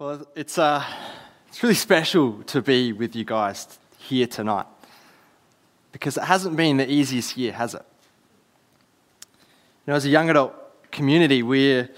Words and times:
Well, 0.00 0.24
it's, 0.36 0.58
uh, 0.58 0.84
it's 1.48 1.60
really 1.60 1.74
special 1.74 2.44
to 2.44 2.62
be 2.62 2.92
with 2.92 3.16
you 3.16 3.24
guys 3.24 3.80
here 3.98 4.28
tonight 4.28 4.66
because 5.90 6.16
it 6.16 6.22
hasn't 6.22 6.54
been 6.54 6.76
the 6.76 6.88
easiest 6.88 7.36
year, 7.36 7.50
has 7.50 7.74
it? 7.74 7.82
You 9.24 9.26
know, 9.88 9.94
as 9.94 10.04
a 10.04 10.08
young 10.08 10.30
adult 10.30 10.54
community, 10.92 11.42
we're 11.42 11.90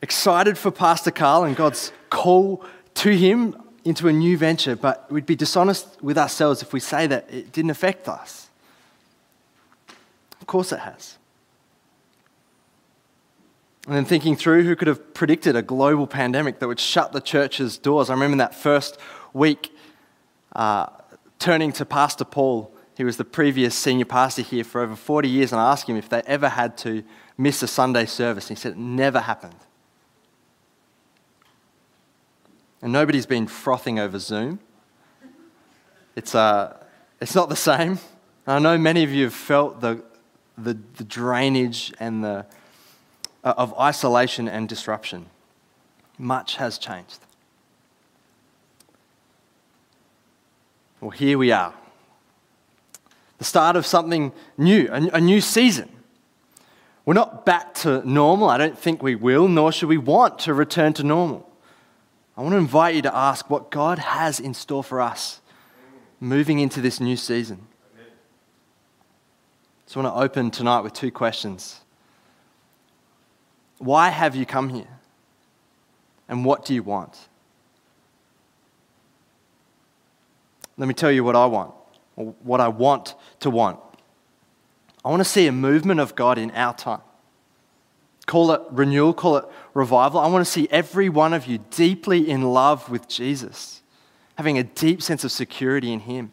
excited 0.00 0.58
for 0.58 0.70
Pastor 0.70 1.10
Carl 1.10 1.42
and 1.42 1.56
God's 1.56 1.90
call 2.08 2.64
to 2.94 3.10
him 3.10 3.60
into 3.84 4.06
a 4.06 4.12
new 4.12 4.38
venture, 4.38 4.76
but 4.76 5.10
we'd 5.10 5.26
be 5.26 5.34
dishonest 5.34 6.00
with 6.00 6.18
ourselves 6.18 6.62
if 6.62 6.72
we 6.72 6.78
say 6.78 7.08
that 7.08 7.28
it 7.34 7.50
didn't 7.50 7.72
affect 7.72 8.08
us. 8.08 8.48
Of 10.40 10.46
course, 10.46 10.70
it 10.70 10.78
has. 10.78 11.18
And 13.90 13.96
then 13.96 14.04
thinking 14.04 14.36
through 14.36 14.62
who 14.62 14.76
could 14.76 14.86
have 14.86 15.14
predicted 15.14 15.56
a 15.56 15.62
global 15.62 16.06
pandemic 16.06 16.60
that 16.60 16.68
would 16.68 16.78
shut 16.78 17.10
the 17.10 17.20
church's 17.20 17.76
doors. 17.76 18.08
I 18.08 18.12
remember 18.12 18.36
that 18.36 18.54
first 18.54 18.96
week 19.32 19.74
uh, 20.54 20.86
turning 21.40 21.72
to 21.72 21.84
Pastor 21.84 22.24
Paul. 22.24 22.72
He 22.96 23.02
was 23.02 23.16
the 23.16 23.24
previous 23.24 23.74
senior 23.74 24.04
pastor 24.04 24.42
here 24.42 24.62
for 24.62 24.80
over 24.80 24.94
40 24.94 25.28
years, 25.28 25.50
and 25.50 25.60
I 25.60 25.72
asked 25.72 25.88
him 25.88 25.96
if 25.96 26.08
they 26.08 26.22
ever 26.24 26.50
had 26.50 26.78
to 26.78 27.02
miss 27.36 27.64
a 27.64 27.66
Sunday 27.66 28.06
service. 28.06 28.48
And 28.48 28.56
he 28.56 28.62
said 28.62 28.72
it 28.74 28.78
never 28.78 29.18
happened. 29.18 29.58
And 32.82 32.92
nobody's 32.92 33.26
been 33.26 33.48
frothing 33.48 33.98
over 33.98 34.20
Zoom. 34.20 34.60
It's, 36.14 36.36
uh, 36.36 36.76
it's 37.20 37.34
not 37.34 37.48
the 37.48 37.56
same. 37.56 37.98
I 38.46 38.60
know 38.60 38.78
many 38.78 39.02
of 39.02 39.12
you 39.12 39.24
have 39.24 39.34
felt 39.34 39.80
the, 39.80 40.00
the, 40.56 40.78
the 40.94 41.02
drainage 41.02 41.92
and 41.98 42.22
the, 42.22 42.46
Uh, 43.42 43.54
of 43.56 43.72
isolation 43.78 44.46
and 44.46 44.68
disruption. 44.68 45.24
Much 46.18 46.56
has 46.56 46.76
changed. 46.76 47.20
Well, 51.00 51.10
here 51.10 51.38
we 51.38 51.50
are. 51.50 51.72
The 53.38 53.44
start 53.44 53.76
of 53.76 53.86
something 53.86 54.32
new, 54.58 54.88
a, 54.92 55.16
a 55.16 55.20
new 55.22 55.40
season. 55.40 55.88
We're 57.06 57.14
not 57.14 57.46
back 57.46 57.72
to 57.76 58.06
normal. 58.06 58.50
I 58.50 58.58
don't 58.58 58.78
think 58.78 59.02
we 59.02 59.14
will, 59.14 59.48
nor 59.48 59.72
should 59.72 59.88
we 59.88 59.96
want 59.96 60.40
to 60.40 60.52
return 60.52 60.92
to 60.94 61.02
normal. 61.02 61.50
I 62.36 62.42
want 62.42 62.52
to 62.52 62.58
invite 62.58 62.94
you 62.94 63.02
to 63.02 63.16
ask 63.16 63.48
what 63.48 63.70
God 63.70 63.98
has 63.98 64.38
in 64.38 64.52
store 64.52 64.84
for 64.84 65.00
us 65.00 65.40
moving 66.20 66.58
into 66.58 66.82
this 66.82 67.00
new 67.00 67.16
season. 67.16 67.66
So 69.86 69.98
I 69.98 70.04
want 70.04 70.14
to 70.14 70.22
open 70.22 70.50
tonight 70.50 70.80
with 70.80 70.92
two 70.92 71.10
questions. 71.10 71.80
Why 73.80 74.10
have 74.10 74.36
you 74.36 74.44
come 74.44 74.68
here? 74.68 75.00
And 76.28 76.44
what 76.44 76.66
do 76.66 76.74
you 76.74 76.82
want? 76.82 77.18
Let 80.76 80.86
me 80.86 80.94
tell 80.94 81.10
you 81.10 81.24
what 81.24 81.34
I 81.34 81.46
want, 81.46 81.74
or 82.14 82.34
what 82.42 82.60
I 82.60 82.68
want 82.68 83.14
to 83.40 83.50
want. 83.50 83.80
I 85.02 85.08
want 85.08 85.20
to 85.20 85.28
see 85.28 85.46
a 85.46 85.52
movement 85.52 85.98
of 85.98 86.14
God 86.14 86.36
in 86.36 86.50
our 86.52 86.74
time. 86.74 87.00
Call 88.26 88.52
it 88.52 88.60
renewal, 88.70 89.14
call 89.14 89.38
it 89.38 89.44
revival. 89.72 90.20
I 90.20 90.28
want 90.28 90.44
to 90.44 90.50
see 90.50 90.68
every 90.70 91.08
one 91.08 91.32
of 91.32 91.46
you 91.46 91.58
deeply 91.70 92.30
in 92.30 92.42
love 92.42 92.90
with 92.90 93.08
Jesus, 93.08 93.82
having 94.36 94.58
a 94.58 94.62
deep 94.62 95.00
sense 95.00 95.24
of 95.24 95.32
security 95.32 95.90
in 95.90 96.00
Him. 96.00 96.32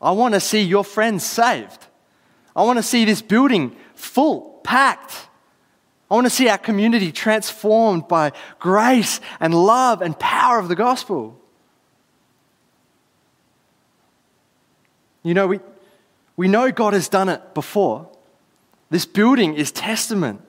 I 0.00 0.12
want 0.12 0.32
to 0.34 0.40
see 0.40 0.62
your 0.62 0.84
friends 0.84 1.24
saved. 1.24 1.86
I 2.54 2.62
want 2.64 2.78
to 2.78 2.82
see 2.82 3.04
this 3.04 3.20
building 3.20 3.76
full, 3.94 4.60
packed. 4.64 5.25
I 6.10 6.14
want 6.14 6.26
to 6.26 6.30
see 6.30 6.48
our 6.48 6.58
community 6.58 7.10
transformed 7.10 8.06
by 8.06 8.32
grace 8.60 9.20
and 9.40 9.52
love 9.54 10.02
and 10.02 10.18
power 10.18 10.58
of 10.58 10.68
the 10.68 10.76
gospel. 10.76 11.40
You 15.24 15.34
know, 15.34 15.48
we, 15.48 15.60
we 16.36 16.46
know 16.46 16.70
God 16.70 16.92
has 16.92 17.08
done 17.08 17.28
it 17.28 17.54
before. 17.54 18.08
This 18.90 19.04
building 19.04 19.54
is 19.54 19.72
testament 19.72 20.42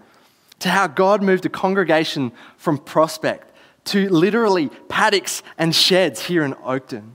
to 0.59 0.69
how 0.69 0.85
God 0.85 1.23
moved 1.23 1.45
a 1.47 1.49
congregation 1.49 2.31
from 2.57 2.77
Prospect 2.77 3.51
to 3.85 4.09
literally 4.09 4.69
paddocks 4.89 5.41
and 5.57 5.73
sheds 5.73 6.25
here 6.25 6.43
in 6.43 6.53
Oakton 6.55 7.13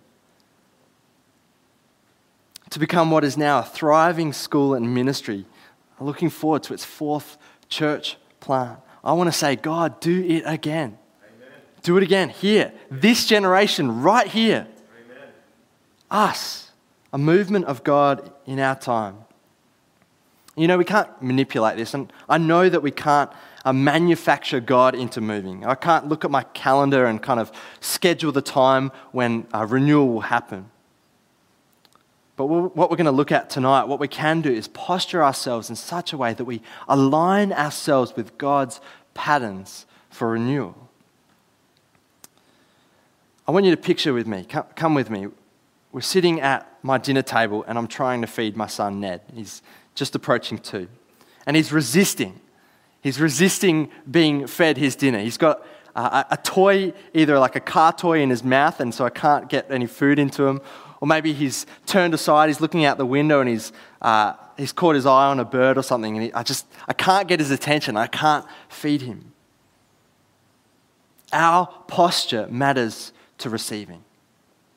to 2.70 2.78
become 2.78 3.10
what 3.10 3.22
is 3.22 3.36
now 3.36 3.58
a 3.58 3.62
thriving 3.62 4.32
school 4.32 4.74
and 4.74 4.94
ministry. 4.94 5.44
I'm 6.00 6.06
looking 6.06 6.30
forward 6.30 6.62
to 6.64 6.74
its 6.74 6.84
fourth 6.84 7.36
church 7.68 8.16
plant. 8.42 8.78
I 9.02 9.14
want 9.14 9.32
to 9.32 9.36
say, 9.36 9.56
God, 9.56 9.98
do 10.00 10.22
it 10.22 10.42
again. 10.44 10.98
Amen. 11.24 11.48
Do 11.82 11.96
it 11.96 12.02
again 12.02 12.28
here. 12.28 12.72
This 12.90 13.26
generation, 13.26 14.02
right 14.02 14.26
here. 14.26 14.66
Amen. 15.06 15.28
Us. 16.10 16.70
A 17.14 17.18
movement 17.18 17.64
of 17.66 17.84
God 17.84 18.32
in 18.46 18.58
our 18.58 18.74
time. 18.74 19.16
You 20.56 20.66
know, 20.66 20.76
we 20.76 20.84
can't 20.84 21.10
manipulate 21.22 21.76
this, 21.76 21.94
and 21.94 22.12
I 22.28 22.38
know 22.38 22.68
that 22.68 22.82
we 22.82 22.90
can't 22.90 23.30
uh, 23.64 23.72
manufacture 23.72 24.60
God 24.60 24.94
into 24.94 25.20
moving. 25.20 25.64
I 25.64 25.74
can't 25.74 26.08
look 26.08 26.24
at 26.24 26.30
my 26.30 26.42
calendar 26.42 27.06
and 27.06 27.22
kind 27.22 27.40
of 27.40 27.52
schedule 27.80 28.32
the 28.32 28.42
time 28.42 28.92
when 29.12 29.46
uh, 29.54 29.66
renewal 29.66 30.08
will 30.08 30.20
happen. 30.20 30.70
But 32.36 32.46
what 32.46 32.90
we're 32.90 32.96
going 32.96 33.04
to 33.04 33.10
look 33.10 33.30
at 33.30 33.50
tonight, 33.50 33.84
what 33.84 34.00
we 34.00 34.08
can 34.08 34.40
do 34.40 34.50
is 34.50 34.66
posture 34.68 35.22
ourselves 35.22 35.68
in 35.68 35.76
such 35.76 36.12
a 36.12 36.16
way 36.16 36.32
that 36.32 36.44
we 36.44 36.62
align 36.88 37.52
ourselves 37.52 38.16
with 38.16 38.38
God's 38.38 38.80
patterns 39.12 39.84
for 40.08 40.30
renewal. 40.30 40.88
I 43.46 43.50
want 43.52 43.66
you 43.66 43.70
to 43.70 43.76
picture 43.76 44.14
with 44.14 44.26
me, 44.26 44.46
come 44.76 44.94
with 44.94 45.10
me. 45.10 45.28
We're 45.90 46.00
sitting 46.00 46.40
at 46.40 46.66
my 46.82 46.96
dinner 46.96 47.22
table 47.22 47.64
and 47.68 47.76
I'm 47.76 47.88
trying 47.88 48.22
to 48.22 48.26
feed 48.26 48.56
my 48.56 48.66
son 48.66 49.00
Ned. 49.00 49.20
He's 49.34 49.62
just 49.94 50.14
approaching 50.14 50.58
two. 50.58 50.88
And 51.46 51.54
he's 51.54 51.70
resisting. 51.70 52.40
He's 53.02 53.20
resisting 53.20 53.90
being 54.10 54.46
fed 54.46 54.78
his 54.78 54.96
dinner. 54.96 55.18
He's 55.18 55.36
got 55.36 55.66
a, 55.94 56.24
a 56.30 56.36
toy, 56.38 56.94
either 57.12 57.38
like 57.38 57.56
a 57.56 57.60
car 57.60 57.92
toy 57.92 58.20
in 58.20 58.30
his 58.30 58.42
mouth, 58.42 58.80
and 58.80 58.94
so 58.94 59.04
I 59.04 59.10
can't 59.10 59.48
get 59.48 59.70
any 59.70 59.86
food 59.86 60.18
into 60.18 60.46
him, 60.46 60.60
or 61.02 61.08
maybe 61.08 61.32
he's 61.32 61.66
turned 61.84 62.14
aside, 62.14 62.46
he's 62.46 62.60
looking 62.60 62.84
out 62.84 62.96
the 62.96 63.04
window 63.04 63.40
and 63.40 63.48
he's, 63.48 63.72
uh, 64.00 64.34
he's 64.56 64.70
caught 64.70 64.94
his 64.94 65.04
eye 65.04 65.26
on 65.26 65.40
a 65.40 65.44
bird 65.44 65.76
or 65.76 65.82
something. 65.82 66.16
And 66.16 66.26
he, 66.26 66.32
I 66.32 66.44
just, 66.44 66.64
I 66.86 66.92
can't 66.92 67.26
get 67.26 67.40
his 67.40 67.50
attention. 67.50 67.96
I 67.96 68.06
can't 68.06 68.46
feed 68.68 69.02
him. 69.02 69.32
Our 71.32 71.66
posture 71.88 72.46
matters 72.48 73.12
to 73.38 73.50
receiving. 73.50 74.04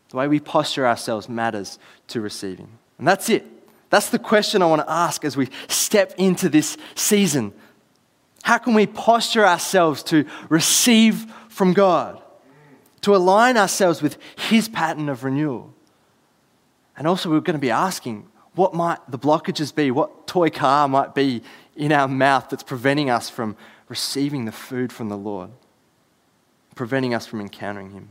The 0.09 0.18
way 0.18 0.28
we 0.28 0.40
posture 0.40 0.88
ourselves 0.88 1.30
matters 1.30 1.78
to 2.08 2.22
receiving. 2.22 2.69
And 2.97 3.08
that's 3.08 3.30
it. 3.30 3.46
That's 3.91 4.09
the 4.09 4.18
question 4.18 4.64
I 4.64 4.66
want 4.66 4.81
to 4.81 4.91
ask 4.91 5.24
as 5.25 5.38
we 5.38 5.50
step 5.68 6.16
into 6.18 6.50
this 6.50 6.75
season. 6.96 7.53
How 8.41 8.58
can 8.58 8.74
we 8.74 8.88
posture 8.88 9.46
ourselves 9.46 10.02
to 10.06 10.25
receive 10.50 11.31
from 11.50 11.74
God? 11.74 12.19
To 13.02 13.16
align 13.16 13.58
ourselves 13.58 14.02
with 14.02 14.18
His 14.35 14.68
pattern 14.68 15.08
of 15.08 15.24
renewal? 15.24 15.75
And 16.97 17.07
also, 17.07 17.29
we're 17.29 17.41
going 17.41 17.56
to 17.56 17.59
be 17.59 17.72
asking 17.72 18.28
what 18.56 18.73
might 18.73 19.00
the 19.09 19.19
blockages 19.19 19.75
be? 19.75 19.91
What 19.91 20.28
toy 20.28 20.50
car 20.50 20.88
might 20.88 21.13
be 21.13 21.41
in 21.75 21.91
our 21.91 22.07
mouth 22.07 22.50
that's 22.50 22.63
preventing 22.63 23.09
us 23.09 23.29
from 23.29 23.57
receiving 23.89 24.45
the 24.45 24.51
food 24.51 24.94
from 24.94 25.09
the 25.09 25.17
Lord, 25.17 25.51
preventing 26.73 27.13
us 27.13 27.25
from 27.25 27.41
encountering 27.41 27.91
Him? 27.91 28.09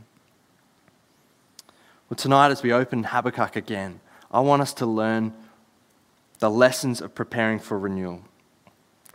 Well, 2.09 2.15
tonight, 2.15 2.51
as 2.51 2.61
we 2.61 2.71
open 2.71 3.05
Habakkuk 3.05 3.55
again, 3.55 3.99
I 4.29 4.41
want 4.41 4.61
us 4.61 4.73
to 4.75 4.85
learn 4.85 5.33
the 6.39 6.51
lessons 6.51 7.01
of 7.01 7.15
preparing 7.15 7.57
for 7.59 7.79
renewal. 7.79 8.21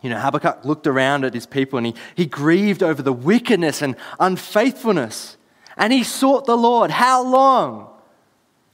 You 0.03 0.11
know, 0.11 0.19
Habakkuk 0.19 0.65
looked 0.65 0.87
around 0.87 1.25
at 1.25 1.35
his 1.35 1.47
people 1.47 1.77
and 1.77 1.87
he, 1.87 1.95
he 2.15 2.27
grieved 2.27 2.83
over 2.83 3.03
the 3.03 3.13
wickedness 3.13 3.83
and 3.83 3.97
unfaithfulness. 4.19 5.37
And 5.77 5.93
he 5.93 6.03
sought 6.03 6.47
the 6.47 6.57
Lord. 6.57 6.91
How 6.91 7.23
long? 7.23 7.89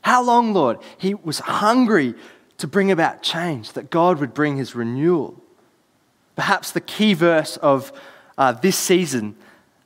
How 0.07 0.23
long, 0.23 0.53
Lord? 0.53 0.79
He 0.99 1.15
was 1.15 1.41
hungry 1.41 2.15
to 2.59 2.69
bring 2.69 2.93
about 2.93 3.25
change, 3.25 3.73
that 3.73 3.91
God 3.91 4.21
would 4.21 4.35
bring 4.35 4.57
his 4.57 4.77
renewal. 4.77 5.43
Perhaps 6.37 6.71
the 6.71 6.81
key 6.81 7.13
verse 7.13 7.57
of 7.57 7.93
uh, 8.39 8.53
this 8.53 8.79
season, 8.79 9.35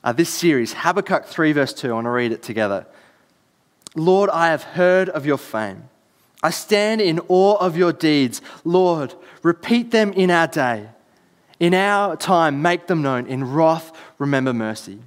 uh, 0.04 0.12
this 0.12 0.28
series, 0.28 0.74
Habakkuk 0.74 1.24
3, 1.24 1.52
verse 1.52 1.72
2. 1.72 1.88
I 1.88 1.92
want 1.94 2.04
to 2.04 2.10
read 2.10 2.32
it 2.32 2.42
together. 2.42 2.84
Lord, 3.94 4.28
I 4.28 4.48
have 4.48 4.62
heard 4.62 5.08
of 5.08 5.24
your 5.24 5.38
fame. 5.38 5.84
I 6.42 6.50
stand 6.50 7.00
in 7.00 7.20
awe 7.28 7.56
of 7.56 7.78
your 7.78 7.94
deeds. 7.94 8.42
Lord, 8.62 9.14
repeat 9.42 9.90
them 9.90 10.12
in 10.12 10.30
our 10.30 10.48
day. 10.48 10.90
In 11.58 11.72
our 11.72 12.14
time, 12.14 12.60
make 12.60 12.88
them 12.88 13.00
known. 13.00 13.26
In 13.26 13.54
wrath, 13.54 13.90
remember 14.18 14.52
mercy. 14.52 14.98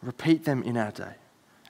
Repeat 0.00 0.46
them 0.46 0.62
in 0.62 0.78
our 0.78 0.90
day. 0.90 1.16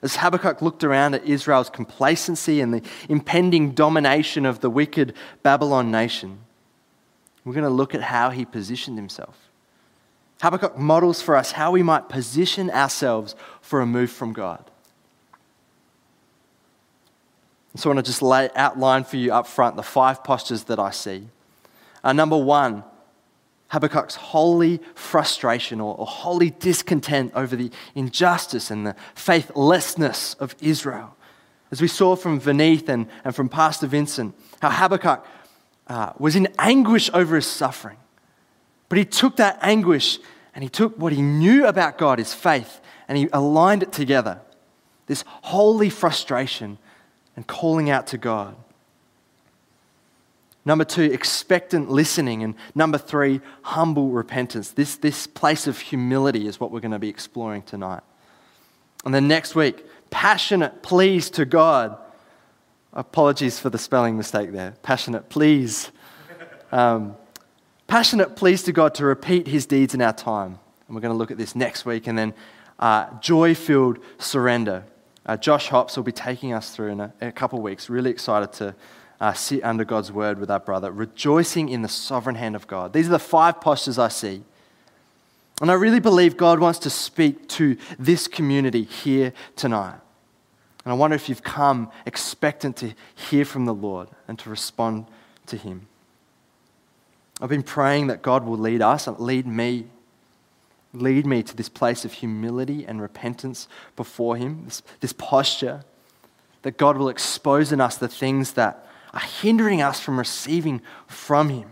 As 0.01 0.17
Habakkuk 0.17 0.61
looked 0.61 0.83
around 0.83 1.15
at 1.15 1.25
Israel's 1.25 1.69
complacency 1.69 2.61
and 2.61 2.73
the 2.73 2.81
impending 3.09 3.71
domination 3.71 4.45
of 4.45 4.59
the 4.59 4.69
wicked 4.69 5.13
Babylon 5.41 5.89
nation, 5.89 6.39
we're 7.43 7.53
going 7.53 7.63
to 7.63 7.69
look 7.69 7.95
at 7.95 8.01
how 8.01 8.29
he 8.29 8.45
positioned 8.45 8.97
himself. 8.97 9.49
Habakkuk 10.41 10.77
models 10.77 11.21
for 11.21 11.35
us 11.35 11.53
how 11.53 11.71
we 11.71 11.81
might 11.81 12.09
position 12.09 12.69
ourselves 12.69 13.35
for 13.61 13.81
a 13.81 13.85
move 13.85 14.11
from 14.11 14.33
God. 14.33 14.69
So 17.75 17.89
I 17.89 17.93
want 17.93 18.05
to 18.05 18.09
just 18.09 18.21
lay, 18.21 18.49
outline 18.55 19.03
for 19.03 19.17
you 19.17 19.31
up 19.33 19.45
front 19.45 19.75
the 19.75 19.83
five 19.83 20.23
postures 20.23 20.63
that 20.65 20.79
I 20.79 20.91
see. 20.91 21.27
Uh, 22.03 22.13
number 22.13 22.37
one, 22.37 22.83
Habakkuk's 23.69 24.15
holy 24.15 24.79
frustration 24.95 25.81
or, 25.81 25.95
or 25.97 26.05
holy 26.05 26.51
discontent 26.51 27.31
over 27.35 27.55
the 27.55 27.71
injustice 27.95 28.71
and 28.71 28.87
the 28.87 28.95
faithlessness 29.13 30.35
of 30.35 30.55
Israel. 30.61 31.15
As 31.71 31.81
we 31.81 31.87
saw 31.87 32.15
from 32.15 32.39
Vineeth 32.39 32.87
and, 32.87 33.07
and 33.25 33.35
from 33.35 33.49
Pastor 33.49 33.87
Vincent, 33.87 34.33
how 34.61 34.69
Habakkuk 34.69 35.25
uh, 35.87 36.13
was 36.17 36.35
in 36.35 36.47
anguish 36.57 37.09
over 37.13 37.35
his 37.35 37.45
suffering. 37.47 37.97
But 38.89 38.97
he 38.97 39.05
took 39.05 39.35
that 39.35 39.59
anguish 39.61 40.19
and 40.53 40.63
he 40.63 40.69
took 40.69 40.97
what 40.97 41.13
he 41.13 41.21
knew 41.21 41.67
about 41.67 41.97
God, 41.97 42.19
his 42.19 42.33
faith, 42.33 42.79
and 43.07 43.17
he 43.17 43.27
aligned 43.33 43.83
it 43.83 43.91
together. 43.91 44.41
This 45.07 45.23
holy 45.27 45.89
frustration 45.89 46.77
and 47.35 47.45
calling 47.45 47.89
out 47.89 48.07
to 48.07 48.17
God. 48.17 48.55
Number 50.67 50.83
two, 50.83 51.03
expectant 51.03 51.89
listening. 51.89 52.43
And 52.43 52.53
number 52.75 52.97
three, 52.97 53.39
humble 53.61 54.09
repentance. 54.09 54.71
This, 54.71 54.97
this 54.97 55.25
place 55.25 55.65
of 55.65 55.79
humility 55.79 56.45
is 56.45 56.59
what 56.59 56.71
we're 56.71 56.81
going 56.81 56.91
to 56.91 56.99
be 56.99 57.07
exploring 57.07 57.61
tonight. 57.61 58.03
And 59.05 59.15
then 59.15 59.29
next 59.29 59.55
week, 59.55 59.85
passionate 60.09 60.83
pleas 60.83 61.29
to 61.29 61.45
God. 61.45 61.97
Apologies 62.91 63.61
for 63.61 63.69
the 63.69 63.77
spelling 63.77 64.17
mistake 64.17 64.51
there. 64.51 64.73
Passionate 64.83 65.29
pleas. 65.29 65.89
Um, 66.73 67.15
passionate 67.87 68.35
pleas 68.35 68.61
to 68.63 68.73
God 68.73 68.93
to 68.95 69.05
repeat 69.05 69.47
his 69.47 69.65
deeds 69.65 69.93
in 69.93 70.01
our 70.01 70.11
time. 70.11 70.59
And 70.87 70.95
we're 70.95 71.01
going 71.01 71.13
to 71.13 71.17
look 71.17 71.31
at 71.31 71.37
this 71.37 71.55
next 71.55 71.85
week. 71.85 72.07
And 72.07 72.17
then 72.17 72.33
uh, 72.77 73.17
joy 73.21 73.55
filled 73.55 73.99
surrender. 74.17 74.83
Uh, 75.25 75.37
Josh 75.37 75.69
Hops 75.69 75.95
will 75.95 76.03
be 76.03 76.11
taking 76.11 76.51
us 76.51 76.75
through 76.75 76.89
in 76.89 76.99
a, 76.99 77.13
a 77.21 77.31
couple 77.31 77.57
of 77.57 77.63
weeks. 77.63 77.89
Really 77.89 78.11
excited 78.11 78.51
to 78.53 78.75
uh, 79.19 79.33
sit 79.33 79.63
under 79.63 79.83
God's 79.83 80.11
word 80.11 80.39
with 80.39 80.51
our 80.51 80.59
brother, 80.59 80.91
rejoicing 80.91 81.69
in 81.69 81.81
the 81.81 81.87
sovereign 81.87 82.35
hand 82.35 82.55
of 82.55 82.67
God. 82.67 82.93
These 82.93 83.07
are 83.07 83.11
the 83.11 83.19
five 83.19 83.59
postures 83.59 83.97
I 83.97 84.09
see. 84.09 84.43
And 85.59 85.71
I 85.71 85.73
really 85.73 85.99
believe 85.99 86.37
God 86.37 86.59
wants 86.59 86.79
to 86.79 86.89
speak 86.89 87.47
to 87.49 87.77
this 87.97 88.27
community 88.27 88.83
here 88.83 89.33
tonight. 89.55 89.95
And 90.85 90.91
I 90.91 90.95
wonder 90.95 91.15
if 91.15 91.27
you've 91.29 91.43
come 91.43 91.91
expectant 92.05 92.77
to 92.77 92.93
hear 93.15 93.43
from 93.43 93.65
the 93.65 93.73
Lord 93.73 94.07
and 94.27 94.37
to 94.39 94.49
respond 94.49 95.07
to 95.47 95.57
Him. 95.57 95.87
I've 97.41 97.49
been 97.49 97.63
praying 97.63 98.07
that 98.07 98.21
God 98.21 98.45
will 98.45 98.57
lead 98.57 98.81
us, 98.81 99.07
lead 99.07 99.47
me, 99.47 99.87
lead 100.93 101.25
me 101.25 101.43
to 101.43 101.55
this 101.55 101.69
place 101.69 102.05
of 102.05 102.13
humility 102.13 102.85
and 102.85 103.01
repentance 103.01 103.67
before 103.95 104.37
Him, 104.37 104.63
this, 104.65 104.83
this 105.01 105.13
posture, 105.13 105.83
that 106.61 106.77
God 106.77 106.97
will 106.97 107.09
expose 107.09 107.71
in 107.71 107.81
us 107.81 107.97
the 107.97 108.07
things 108.07 108.53
that 108.53 108.86
are 109.17 109.27
hindering 109.41 109.81
us 109.81 109.99
from 109.99 110.19
receiving 110.19 110.81
from 111.07 111.49
Him 111.49 111.69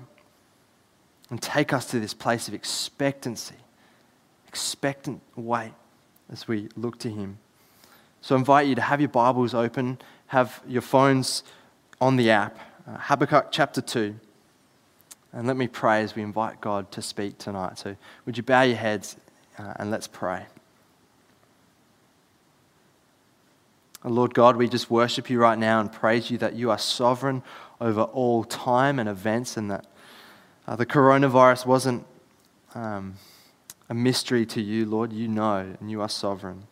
and 1.30 1.40
take 1.40 1.72
us 1.72 1.86
to 1.92 2.00
this 2.00 2.14
place 2.14 2.48
of 2.48 2.56
expectancy, 2.56 3.56
expectant 4.48 5.22
wait 5.36 5.74
as 6.32 6.48
we 6.48 6.70
look 6.76 6.98
to 7.00 7.10
Him. 7.10 7.38
So 8.22 8.36
I 8.36 8.40
invite 8.40 8.68
you 8.68 8.74
to 8.74 8.82
have 8.82 9.00
your 9.00 9.10
Bibles 9.10 9.54
open, 9.54 10.00
have 10.28 10.60
your 10.68 10.82
phones 10.82 11.44
on 12.02 12.16
the 12.16 12.32
app, 12.32 12.58
uh, 12.88 12.98
Habakkuk 12.98 13.50
chapter 13.52 13.80
2. 13.80 14.16
And 15.32 15.46
let 15.46 15.56
me 15.56 15.68
pray 15.68 16.02
as 16.02 16.16
we 16.16 16.24
invite 16.24 16.60
God 16.62 16.92
to 16.94 17.02
speak 17.02 17.38
tonight. 17.38 17.78
So, 17.78 17.96
would 18.26 18.38
you 18.38 18.44
bow 18.44 18.64
your 18.64 18.78
heads 18.78 19.18
uh, 19.60 19.74
and 19.78 19.92
let's 19.92 20.08
pray. 20.08 20.46
Lord 24.10 24.34
God, 24.34 24.56
we 24.56 24.70
just 24.70 24.90
worship 24.90 25.30
you 25.30 25.40
right 25.40 25.58
now 25.58 25.80
and 25.80 25.92
praise 25.92 26.30
you 26.30 26.38
that 26.40 26.56
you 26.56 26.70
are 26.70 26.78
sovereign 26.78 27.42
over 27.82 28.02
all 28.02 28.44
time 28.44 29.00
and 29.00 29.10
events 29.10 29.58
and 29.58 29.72
that 29.72 29.86
uh, 30.68 30.76
the 30.76 30.86
coronavirus 30.86 31.66
wasn't 31.66 32.06
um, 32.74 33.16
a 33.90 33.94
mystery 33.94 34.46
to 34.46 34.62
you, 34.62 34.86
Lord. 34.86 35.12
You 35.12 35.28
know 35.28 35.76
and 35.80 35.90
you 35.90 36.02
are 36.02 36.10
sovereign. 36.10 36.68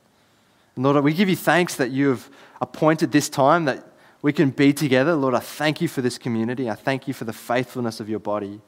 And 0.76 0.84
Lord, 0.84 1.04
we 1.04 1.14
give 1.14 1.30
you 1.30 1.36
thanks 1.36 1.76
that 1.76 1.92
you 1.92 2.10
have 2.10 2.30
appointed 2.62 3.12
this 3.12 3.30
time 3.30 3.66
that 3.66 3.86
we 4.22 4.34
can 4.34 4.50
be 4.50 4.74
together. 4.74 5.14
Lord, 5.16 5.36
I 5.36 5.40
thank 5.40 5.82
you 5.82 5.88
for 5.88 6.02
this 6.02 6.18
community. 6.18 6.70
I 6.70 6.76
thank 6.76 7.08
you 7.08 7.14
for 7.14 7.26
the 7.26 7.34
faithfulness 7.34 8.00
of 8.00 8.10
your 8.10 8.20
body. 8.20 8.62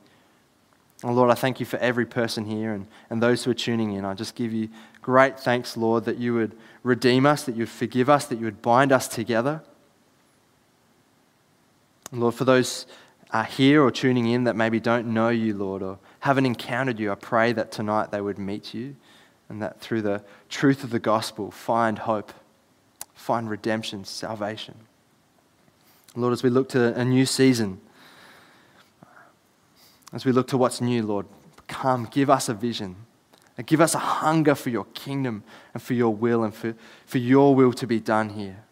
And 1.06 1.16
Lord, 1.16 1.30
I 1.30 1.36
thank 1.36 1.60
you 1.60 1.68
for 1.68 1.78
every 1.78 2.08
person 2.08 2.46
here 2.46 2.74
and, 2.74 2.88
and 3.12 3.22
those 3.22 3.44
who 3.44 3.52
are 3.52 3.56
tuning 3.56 3.92
in. 3.94 4.04
I 4.04 4.16
just 4.16 4.34
give 4.34 4.52
you 4.52 4.70
great 5.04 5.40
thanks, 5.40 5.78
Lord, 5.78 6.06
that 6.06 6.18
you 6.18 6.34
would 6.34 6.58
redeem 6.82 7.28
us, 7.28 7.44
that 7.44 7.52
you 7.52 7.60
would 7.60 7.70
forgive 7.70 8.10
us, 8.10 8.26
that 8.26 8.40
you 8.40 8.46
would 8.46 8.64
bind 8.64 8.92
us 8.92 9.08
together. 9.08 9.62
Lord, 12.12 12.34
for 12.34 12.44
those 12.44 12.88
uh, 13.30 13.44
here 13.44 13.84
or 13.84 13.92
tuning 13.92 14.26
in 14.26 14.46
that 14.46 14.56
maybe 14.56 14.80
don't 14.80 15.14
know 15.14 15.30
you, 15.30 15.54
Lord, 15.54 15.84
or 15.84 16.00
haven't 16.22 16.48
encountered 16.48 17.00
you, 17.00 17.12
I 17.12 17.16
pray 17.16 17.54
that 17.54 17.72
tonight 17.72 18.10
they 18.10 18.20
would 18.20 18.40
meet 18.40 18.74
you 18.74 18.96
and 19.48 19.62
that 19.62 19.80
through 19.80 20.02
the 20.02 20.24
truth 20.50 20.84
of 20.84 20.90
the 20.90 20.98
gospel 20.98 21.52
find 21.52 22.00
hope, 22.00 22.34
find 23.14 23.48
redemption, 23.48 24.06
salvation. 24.06 24.74
Lord, 26.16 26.34
as 26.34 26.42
we 26.42 26.50
look 26.50 26.68
to 26.70 27.00
a 27.00 27.06
new 27.06 27.28
season, 27.28 27.80
as 30.16 30.24
we 30.24 30.32
look 30.32 30.48
to 30.48 30.58
what's 30.58 30.80
new, 30.80 31.04
Lord, 31.04 31.26
come, 31.68 32.08
give 32.10 32.30
us 32.30 32.48
a 32.48 32.54
vision. 32.54 32.96
And 33.58 33.68
give 33.68 33.82
us 33.82 33.94
a 33.96 34.00
hunger 34.00 34.56
for 34.56 34.70
your 34.70 34.86
kingdom 34.94 35.44
and 35.74 35.84
for 35.84 35.94
your 35.94 36.14
will 36.14 36.44
and 36.44 36.54
for, 36.54 36.74
for 37.06 37.18
your 37.18 37.54
will 37.54 37.74
to 37.74 37.86
be 37.86 38.00
done 38.00 38.30
here. 38.30 38.64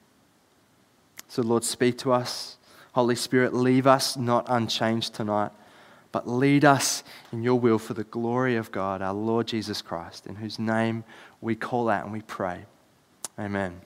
So, 1.27 1.41
Lord, 1.41 1.63
speak 1.63 1.97
to 1.99 2.13
us. 2.13 2.57
Holy 2.93 3.15
Spirit, 3.15 3.53
leave 3.53 3.87
us 3.87 4.15
not 4.15 4.45
unchanged 4.47 5.13
tonight, 5.15 5.51
but 6.11 6.27
lead 6.27 6.63
us 6.63 7.03
in 7.31 7.43
your 7.43 7.59
will 7.59 7.79
for 7.79 7.93
the 7.93 8.03
glory 8.03 8.55
of 8.55 8.71
God, 8.71 9.01
our 9.01 9.13
Lord 9.13 9.47
Jesus 9.47 9.81
Christ, 9.81 10.27
in 10.27 10.35
whose 10.35 10.59
name 10.59 11.03
we 11.41 11.55
call 11.55 11.89
out 11.89 12.03
and 12.03 12.13
we 12.13 12.21
pray. 12.21 12.65
Amen. 13.37 13.81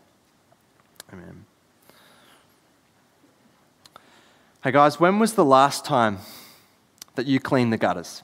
Amen. 1.12 1.45
Hey, 4.63 4.71
guys, 4.71 5.00
when 5.00 5.18
was 5.19 5.33
the 5.33 5.45
last 5.45 5.86
time 5.86 6.19
that 7.17 7.27
you 7.27 7.39
clean 7.39 7.69
the 7.69 7.77
gutters? 7.77 8.23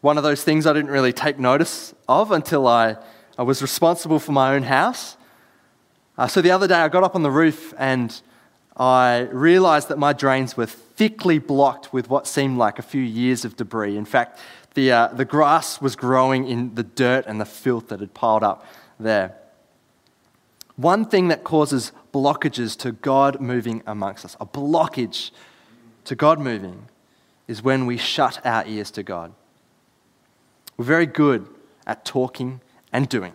one 0.00 0.16
of 0.16 0.22
those 0.22 0.42
things 0.42 0.66
I 0.66 0.72
didn't 0.72 0.90
really 0.90 1.12
take 1.12 1.38
notice 1.38 1.94
of 2.08 2.32
until 2.32 2.66
I, 2.66 2.96
I 3.36 3.42
was 3.42 3.60
responsible 3.60 4.18
for 4.18 4.32
my 4.32 4.54
own 4.54 4.62
house. 4.62 5.16
Uh, 6.16 6.26
so 6.26 6.40
the 6.40 6.50
other 6.50 6.66
day 6.66 6.76
I 6.76 6.88
got 6.88 7.04
up 7.04 7.14
on 7.14 7.22
the 7.22 7.30
roof 7.30 7.74
and 7.76 8.20
I 8.76 9.28
realized 9.30 9.88
that 9.88 9.98
my 9.98 10.12
drains 10.12 10.56
were 10.56 10.66
thickly 10.66 11.38
blocked 11.38 11.92
with 11.92 12.08
what 12.08 12.26
seemed 12.26 12.56
like 12.56 12.78
a 12.78 12.82
few 12.82 13.02
years 13.02 13.44
of 13.44 13.56
debris. 13.56 13.96
In 13.96 14.06
fact, 14.06 14.38
the, 14.74 14.90
uh, 14.90 15.08
the 15.08 15.24
grass 15.24 15.80
was 15.82 15.96
growing 15.96 16.46
in 16.46 16.74
the 16.74 16.82
dirt 16.82 17.26
and 17.26 17.40
the 17.40 17.44
filth 17.44 17.88
that 17.88 18.00
had 18.00 18.14
piled 18.14 18.42
up 18.42 18.64
there. 18.98 19.34
One 20.76 21.04
thing 21.04 21.28
that 21.28 21.44
causes 21.44 21.92
blockages 22.14 22.76
to 22.78 22.92
God 22.92 23.38
moving 23.40 23.82
amongst 23.86 24.24
us, 24.24 24.34
a 24.40 24.46
blockage 24.46 25.30
to 26.04 26.14
God 26.14 26.38
moving, 26.38 26.86
is 27.46 27.62
when 27.62 27.86
we 27.86 27.96
shut 27.96 28.44
our 28.44 28.66
ears 28.66 28.90
to 28.92 29.02
God. 29.02 29.32
We're 30.76 30.84
very 30.84 31.06
good 31.06 31.46
at 31.86 32.04
talking 32.04 32.60
and 32.92 33.08
doing. 33.08 33.32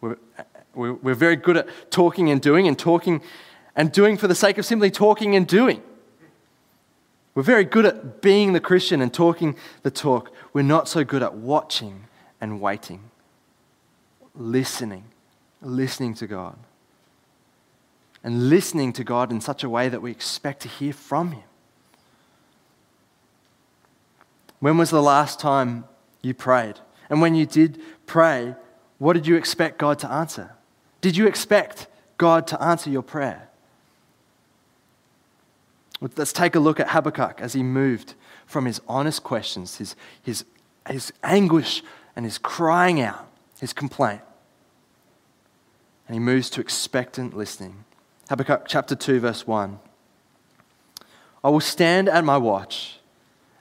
We're, 0.00 0.16
we're, 0.74 1.14
very 1.14 1.36
good 1.36 1.56
at 1.56 1.90
talking 1.90 2.30
and 2.30 2.40
doing, 2.40 2.68
and 2.68 2.78
talking 2.78 3.20
and 3.74 3.90
doing 3.90 4.16
for 4.16 4.28
the 4.28 4.34
sake 4.34 4.58
of 4.58 4.64
simply 4.64 4.90
talking 4.90 5.34
and 5.34 5.46
doing. 5.46 5.82
We're 7.34 7.42
very 7.42 7.64
good 7.64 7.86
at 7.86 8.20
being 8.20 8.52
the 8.52 8.60
Christian 8.60 9.00
and 9.00 9.12
talking 9.12 9.56
the 9.82 9.90
talk. 9.90 10.32
We're 10.52 10.62
not 10.62 10.88
so 10.88 11.04
good 11.04 11.22
at 11.22 11.34
watching 11.34 12.04
and 12.40 12.60
waiting, 12.60 13.10
listening, 14.34 15.04
listening 15.62 16.14
to 16.14 16.26
God. 16.26 16.56
And 18.24 18.50
listening 18.50 18.92
to 18.94 19.04
God 19.04 19.30
in 19.30 19.40
such 19.40 19.62
a 19.62 19.68
way 19.68 19.88
that 19.88 20.02
we 20.02 20.10
expect 20.10 20.62
to 20.62 20.68
hear 20.68 20.92
from 20.92 21.32
Him. 21.32 21.47
When 24.60 24.76
was 24.76 24.90
the 24.90 25.02
last 25.02 25.38
time 25.38 25.84
you 26.22 26.34
prayed. 26.34 26.76
And 27.10 27.20
when 27.20 27.34
you 27.34 27.46
did 27.46 27.80
pray, 28.06 28.54
what 28.98 29.14
did 29.14 29.26
you 29.26 29.36
expect 29.36 29.78
God 29.78 29.98
to 30.00 30.10
answer? 30.10 30.52
Did 31.00 31.16
you 31.16 31.26
expect 31.26 31.86
God 32.16 32.46
to 32.48 32.62
answer 32.62 32.90
your 32.90 33.02
prayer? 33.02 33.48
Let's 36.00 36.32
take 36.32 36.54
a 36.54 36.60
look 36.60 36.78
at 36.78 36.90
Habakkuk 36.90 37.40
as 37.40 37.54
he 37.54 37.62
moved 37.62 38.14
from 38.46 38.66
his 38.66 38.80
honest 38.86 39.24
questions, 39.24 39.76
his, 39.76 39.96
his, 40.22 40.44
his 40.88 41.12
anguish, 41.22 41.82
and 42.14 42.24
his 42.24 42.38
crying 42.38 43.00
out, 43.00 43.28
his 43.60 43.72
complaint. 43.72 44.22
And 46.06 46.14
he 46.14 46.20
moves 46.20 46.50
to 46.50 46.60
expectant 46.60 47.36
listening. 47.36 47.84
Habakkuk 48.28 48.64
chapter 48.68 48.94
2, 48.94 49.20
verse 49.20 49.46
1. 49.46 49.78
I 51.42 51.48
will 51.48 51.60
stand 51.60 52.08
at 52.08 52.24
my 52.24 52.36
watch 52.36 52.97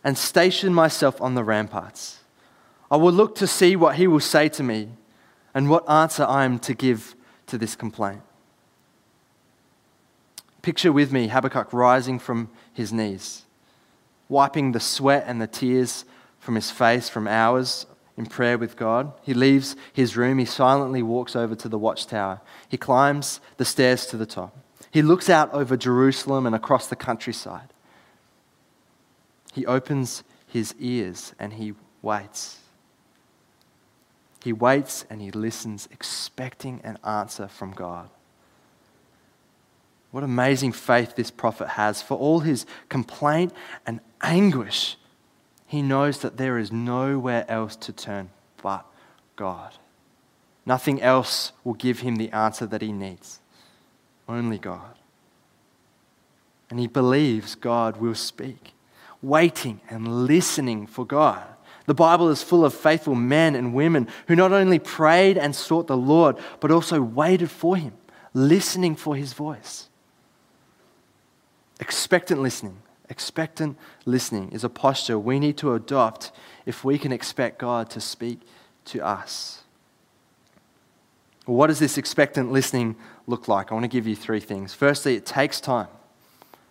and 0.08 0.18
station 0.18 0.74
myself 0.74 1.22
on 1.22 1.36
the 1.36 1.44
ramparts. 1.44 2.20
I 2.90 2.96
will 2.96 3.12
look 3.12 3.36
to 3.36 3.46
see 3.46 3.76
what 3.76 3.98
he 3.98 4.08
will 4.08 4.22
say 4.22 4.48
to 4.48 4.64
me 4.64 4.88
and 5.54 5.70
what 5.70 5.90
answer 5.90 6.24
I 6.24 6.46
am 6.46 6.60
to 6.60 6.74
give 6.74 7.14
to 7.48 7.58
this 7.58 7.76
complaint. 7.76 8.22
Picture 10.62 10.94
with 10.94 11.12
me 11.12 11.28
Habakkuk 11.28 11.74
rising 11.74 12.20
from 12.20 12.50
his 12.72 12.94
knees, 12.94 13.44
wiping 14.30 14.72
the 14.72 14.80
sweat 14.80 15.26
and 15.28 15.42
the 15.42 15.46
tears 15.46 16.06
from 16.40 16.56
his 16.56 16.72
face 16.72 17.10
from 17.10 17.28
hours 17.28 17.86
in 18.16 18.28
prayer 18.28 18.58
with 18.58 18.78
God. 18.78 19.12
He 19.24 19.34
leaves 19.34 19.76
his 19.92 20.16
room. 20.16 20.38
He 20.38 20.46
silently 20.46 21.04
walks 21.04 21.36
over 21.36 21.54
to 21.56 21.68
the 21.68 21.78
watchtower. 21.78 22.40
He 22.70 22.78
climbs 22.78 23.42
the 23.58 23.66
stairs 23.66 24.06
to 24.06 24.16
the 24.16 24.26
top. 24.26 24.58
He 24.90 25.02
looks 25.02 25.30
out 25.30 25.54
over 25.54 25.76
Jerusalem 25.76 26.46
and 26.46 26.56
across 26.56 26.88
the 26.88 26.96
countryside. 26.96 27.74
He 29.58 29.66
opens 29.66 30.24
his 30.46 30.76
ears 30.78 31.34
and 31.40 31.54
he 31.54 31.74
waits. 32.04 32.60
He 34.44 34.54
waits 34.54 35.04
and 35.10 35.20
he 35.20 35.32
listens, 35.32 35.90
expecting 35.92 36.80
an 36.84 37.00
answer 37.04 37.48
from 37.48 37.72
God. 37.72 38.12
What 40.12 40.24
amazing 40.24 40.74
faith 40.74 41.16
this 41.16 41.32
prophet 41.32 41.70
has. 41.70 42.04
For 42.04 42.16
all 42.16 42.42
his 42.42 42.68
complaint 42.88 43.52
and 43.88 44.00
anguish, 44.22 44.96
he 45.66 45.82
knows 45.82 46.20
that 46.20 46.38
there 46.38 46.60
is 46.60 46.72
nowhere 46.72 47.44
else 47.50 47.76
to 47.78 47.92
turn 47.92 48.30
but 48.62 48.86
God. 49.36 49.74
Nothing 50.68 51.02
else 51.02 51.52
will 51.64 51.74
give 51.74 52.02
him 52.02 52.18
the 52.18 52.30
answer 52.30 52.68
that 52.68 52.84
he 52.84 52.92
needs. 52.92 53.40
Only 54.30 54.60
God. 54.60 54.94
And 56.70 56.80
he 56.80 56.86
believes 56.86 57.56
God 57.56 57.98
will 57.98 58.14
speak, 58.14 58.74
waiting 59.22 59.82
and 59.90 60.26
listening 60.26 60.88
for 60.88 61.06
God. 61.06 61.44
The 61.86 61.94
Bible 61.94 62.30
is 62.30 62.44
full 62.44 62.66
of 62.66 62.74
faithful 62.74 63.16
men 63.16 63.56
and 63.56 63.74
women 63.74 64.08
who 64.28 64.36
not 64.36 64.52
only 64.52 64.78
prayed 64.78 65.38
and 65.38 65.56
sought 65.56 65.88
the 65.88 65.98
Lord, 65.98 66.38
but 66.60 66.70
also 66.70 67.02
waited 67.02 67.50
for 67.50 67.78
him, 67.78 67.94
listening 68.34 68.96
for 68.96 69.16
his 69.16 69.34
voice. 69.34 69.88
Expectant 71.80 72.42
listening. 72.42 72.82
Expectant 73.10 73.78
listening 74.06 74.52
is 74.52 74.66
a 74.66 74.70
posture 74.70 75.18
we 75.18 75.40
need 75.40 75.58
to 75.58 75.74
adopt 75.74 76.32
if 76.66 76.84
we 76.84 76.98
can 76.98 77.14
expect 77.14 77.58
God 77.58 77.90
to 77.92 78.02
speak 78.02 78.42
to 78.86 79.06
us. 79.06 79.64
what 81.46 81.68
does 81.68 81.80
this 81.80 81.98
expectant 81.98 82.52
listening 82.52 82.98
look 83.26 83.48
like? 83.48 83.72
I 83.72 83.74
want 83.74 83.86
to 83.86 83.90
give 83.90 84.06
you 84.06 84.18
three 84.18 84.42
things. 84.42 84.74
Firstly, 84.74 85.16
it 85.16 85.26
takes 85.26 85.62
time. 85.62 85.88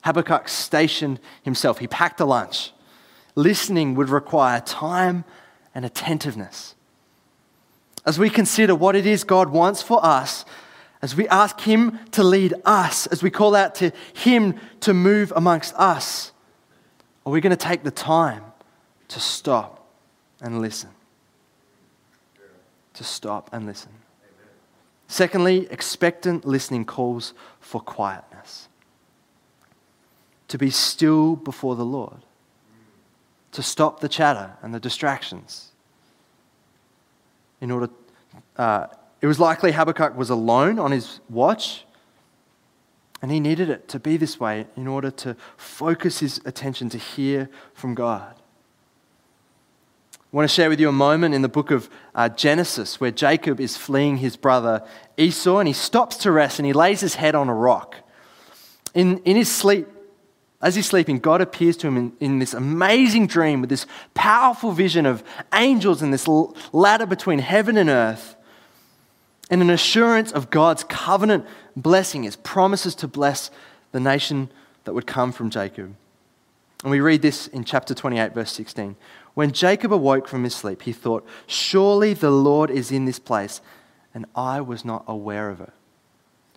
Habakkuk 0.06 0.48
stationed 0.48 1.18
himself, 1.42 1.78
he 1.78 1.88
packed 1.88 2.20
a 2.20 2.24
lunch. 2.24 2.72
Listening 3.34 3.94
would 3.96 4.08
require 4.08 4.60
time 4.60 5.24
and 5.74 5.84
attentiveness. 5.84 6.74
As 8.06 8.18
we 8.18 8.30
consider 8.30 8.74
what 8.74 8.94
it 8.94 9.04
is 9.04 9.24
God 9.24 9.50
wants 9.50 9.82
for 9.82 10.02
us, 10.04 10.44
as 11.02 11.14
we 11.16 11.28
ask 11.28 11.60
Him 11.60 11.98
to 12.12 12.22
lead 12.22 12.54
us, 12.64 13.06
as 13.08 13.22
we 13.22 13.30
call 13.30 13.54
out 13.54 13.74
to 13.76 13.92
Him 14.14 14.58
to 14.80 14.94
move 14.94 15.32
amongst 15.36 15.74
us, 15.74 16.32
are 17.26 17.32
we 17.32 17.40
going 17.40 17.50
to 17.50 17.56
take 17.56 17.82
the 17.82 17.90
time 17.90 18.44
to 19.08 19.20
stop 19.20 19.86
and 20.40 20.60
listen? 20.60 20.90
To 22.94 23.04
stop 23.04 23.50
and 23.52 23.66
listen. 23.66 23.90
Secondly, 25.08 25.66
expectant 25.70 26.44
listening 26.44 26.84
calls 26.84 27.34
for 27.60 27.80
quietness. 27.80 28.68
To 30.48 30.58
be 30.58 30.70
still 30.70 31.36
before 31.36 31.76
the 31.76 31.84
Lord. 31.84 32.18
To 33.52 33.62
stop 33.62 34.00
the 34.00 34.08
chatter 34.08 34.52
and 34.62 34.74
the 34.74 34.80
distractions. 34.80 35.72
In 37.60 37.70
order, 37.70 37.88
uh, 38.56 38.86
it 39.20 39.26
was 39.26 39.40
likely 39.40 39.72
Habakkuk 39.72 40.16
was 40.16 40.30
alone 40.30 40.78
on 40.78 40.92
his 40.92 41.20
watch, 41.30 41.84
and 43.22 43.32
he 43.32 43.40
needed 43.40 43.70
it 43.70 43.88
to 43.88 43.98
be 43.98 44.16
this 44.16 44.38
way 44.38 44.66
in 44.76 44.86
order 44.86 45.10
to 45.10 45.36
focus 45.56 46.18
his 46.18 46.40
attention 46.44 46.88
to 46.90 46.98
hear 46.98 47.48
from 47.72 47.94
God. 47.94 48.34
I 50.32 50.36
want 50.36 50.50
to 50.50 50.54
share 50.54 50.68
with 50.68 50.80
you 50.80 50.88
a 50.88 50.92
moment 50.92 51.34
in 51.34 51.40
the 51.40 51.48
book 51.48 51.70
of 51.70 51.88
uh, 52.14 52.28
Genesis 52.28 53.00
where 53.00 53.10
Jacob 53.10 53.58
is 53.58 53.76
fleeing 53.76 54.18
his 54.18 54.36
brother 54.36 54.86
Esau 55.16 55.58
and 55.58 55.66
he 55.66 55.72
stops 55.72 56.16
to 56.18 56.30
rest 56.30 56.58
and 56.58 56.66
he 56.66 56.74
lays 56.74 57.00
his 57.00 57.14
head 57.14 57.34
on 57.34 57.48
a 57.48 57.54
rock. 57.54 57.96
In, 58.92 59.18
in 59.18 59.36
his 59.36 59.50
sleep, 59.50 59.88
as 60.62 60.74
he's 60.74 60.86
sleeping, 60.86 61.18
God 61.18 61.40
appears 61.40 61.76
to 61.78 61.86
him 61.86 61.96
in, 61.96 62.12
in 62.18 62.38
this 62.38 62.54
amazing 62.54 63.26
dream 63.26 63.60
with 63.60 63.70
this 63.70 63.86
powerful 64.14 64.72
vision 64.72 65.04
of 65.04 65.22
angels 65.52 66.00
and 66.00 66.12
this 66.12 66.26
ladder 66.72 67.06
between 67.06 67.40
heaven 67.40 67.76
and 67.76 67.90
earth 67.90 68.36
and 69.50 69.60
an 69.60 69.70
assurance 69.70 70.32
of 70.32 70.50
God's 70.50 70.82
covenant 70.84 71.44
blessing, 71.76 72.22
his 72.22 72.36
promises 72.36 72.94
to 72.96 73.08
bless 73.08 73.50
the 73.92 74.00
nation 74.00 74.50
that 74.84 74.94
would 74.94 75.06
come 75.06 75.30
from 75.30 75.50
Jacob. 75.50 75.94
And 76.82 76.90
we 76.90 77.00
read 77.00 77.22
this 77.22 77.46
in 77.48 77.64
chapter 77.64 77.94
28, 77.94 78.34
verse 78.34 78.52
16. 78.52 78.96
When 79.34 79.52
Jacob 79.52 79.92
awoke 79.92 80.26
from 80.26 80.44
his 80.44 80.54
sleep, 80.54 80.82
he 80.82 80.92
thought, 80.92 81.26
Surely 81.46 82.14
the 82.14 82.30
Lord 82.30 82.70
is 82.70 82.90
in 82.90 83.04
this 83.04 83.18
place, 83.18 83.60
and 84.14 84.24
I 84.34 84.62
was 84.62 84.84
not 84.84 85.04
aware 85.06 85.50
of 85.50 85.60
it. 85.60 85.72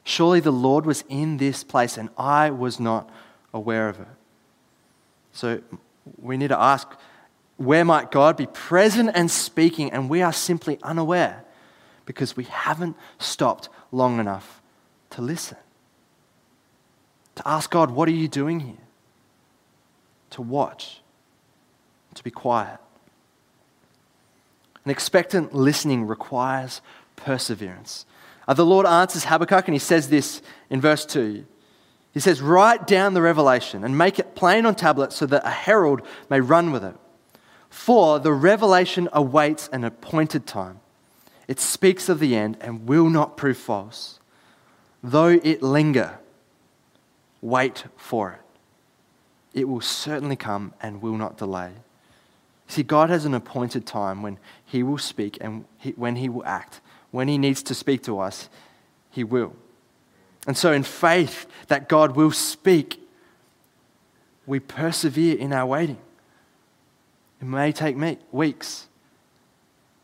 Surely 0.03 0.39
the 0.39 0.51
Lord 0.51 0.85
was 0.85 1.03
in 1.09 1.37
this 1.37 1.63
place, 1.63 1.97
and 1.97 2.09
I 2.17 2.49
was 2.49 2.79
not 2.79 3.09
aware 3.53 3.89
of 3.89 3.99
it. 3.99 4.07
So 5.33 5.61
we 6.21 6.37
need 6.37 6.49
to 6.49 6.59
ask, 6.59 6.87
where 7.57 7.85
might 7.85 8.11
God 8.11 8.37
be 8.37 8.45
present 8.47 9.11
and 9.13 9.29
speaking, 9.29 9.91
and 9.91 10.09
we 10.09 10.21
are 10.21 10.33
simply 10.33 10.79
unaware? 10.83 11.45
because 12.09 12.35
we 12.35 12.45
haven't 12.45 12.97
stopped 13.19 13.69
long 13.91 14.19
enough 14.19 14.63
to 15.11 15.21
listen. 15.21 15.59
To 17.35 17.47
ask 17.47 17.69
God, 17.69 17.91
what 17.91 18.07
are 18.07 18.13
you 18.13 18.27
doing 18.27 18.61
here? 18.61 18.87
To 20.31 20.41
watch, 20.41 21.01
to 22.15 22.23
be 22.23 22.31
quiet. 22.31 22.79
An 24.83 24.89
expectant 24.89 25.53
listening 25.53 26.07
requires 26.07 26.81
perseverance. 27.15 28.07
Uh, 28.47 28.55
the 28.55 28.65
Lord 28.65 28.87
answers 28.87 29.25
Habakkuk 29.25 29.67
and 29.67 29.75
he 29.75 29.79
says 29.79 30.09
this 30.09 30.41
in 30.71 30.81
verse 30.81 31.05
2. 31.05 31.45
He 32.13 32.19
says, 32.19 32.41
Write 32.41 32.87
down 32.87 33.13
the 33.13 33.21
revelation 33.21 33.83
and 33.83 33.97
make 33.97 34.19
it 34.19 34.35
plain 34.35 34.65
on 34.65 34.75
tablets 34.75 35.15
so 35.15 35.25
that 35.27 35.45
a 35.45 35.51
herald 35.51 36.01
may 36.29 36.39
run 36.39 36.71
with 36.71 36.83
it. 36.83 36.95
For 37.69 38.19
the 38.19 38.33
revelation 38.33 39.09
awaits 39.13 39.69
an 39.71 39.83
appointed 39.83 40.47
time. 40.47 40.79
It 41.47 41.59
speaks 41.59 42.09
of 42.09 42.19
the 42.19 42.35
end 42.35 42.57
and 42.61 42.87
will 42.87 43.09
not 43.09 43.37
prove 43.37 43.57
false. 43.57 44.19
Though 45.03 45.39
it 45.43 45.61
linger, 45.61 46.19
wait 47.41 47.85
for 47.95 48.33
it. 48.33 48.41
It 49.59 49.67
will 49.67 49.81
certainly 49.81 50.35
come 50.35 50.73
and 50.81 51.01
will 51.01 51.17
not 51.17 51.37
delay. 51.37 51.71
See, 52.67 52.83
God 52.83 53.09
has 53.09 53.25
an 53.25 53.33
appointed 53.33 53.87
time 53.87 54.21
when 54.21 54.37
He 54.63 54.83
will 54.83 54.99
speak 54.99 55.37
and 55.41 55.65
he, 55.77 55.91
when 55.91 56.17
He 56.17 56.29
will 56.29 56.45
act. 56.45 56.81
When 57.11 57.27
He 57.27 57.37
needs 57.37 57.63
to 57.63 57.73
speak 57.73 58.03
to 58.03 58.19
us, 58.19 58.47
He 59.09 59.23
will. 59.23 59.55
And 60.49 60.57
so, 60.57 60.73
in 60.73 60.81
faith 60.81 61.45
that 61.67 61.87
God 61.87 62.15
will 62.15 62.31
speak, 62.31 62.99
we 64.47 64.59
persevere 64.59 65.37
in 65.37 65.53
our 65.53 65.67
waiting. 65.67 65.99
It 67.39 67.45
may 67.45 67.71
take 67.71 67.95
me 67.95 68.17
weeks, 68.31 68.87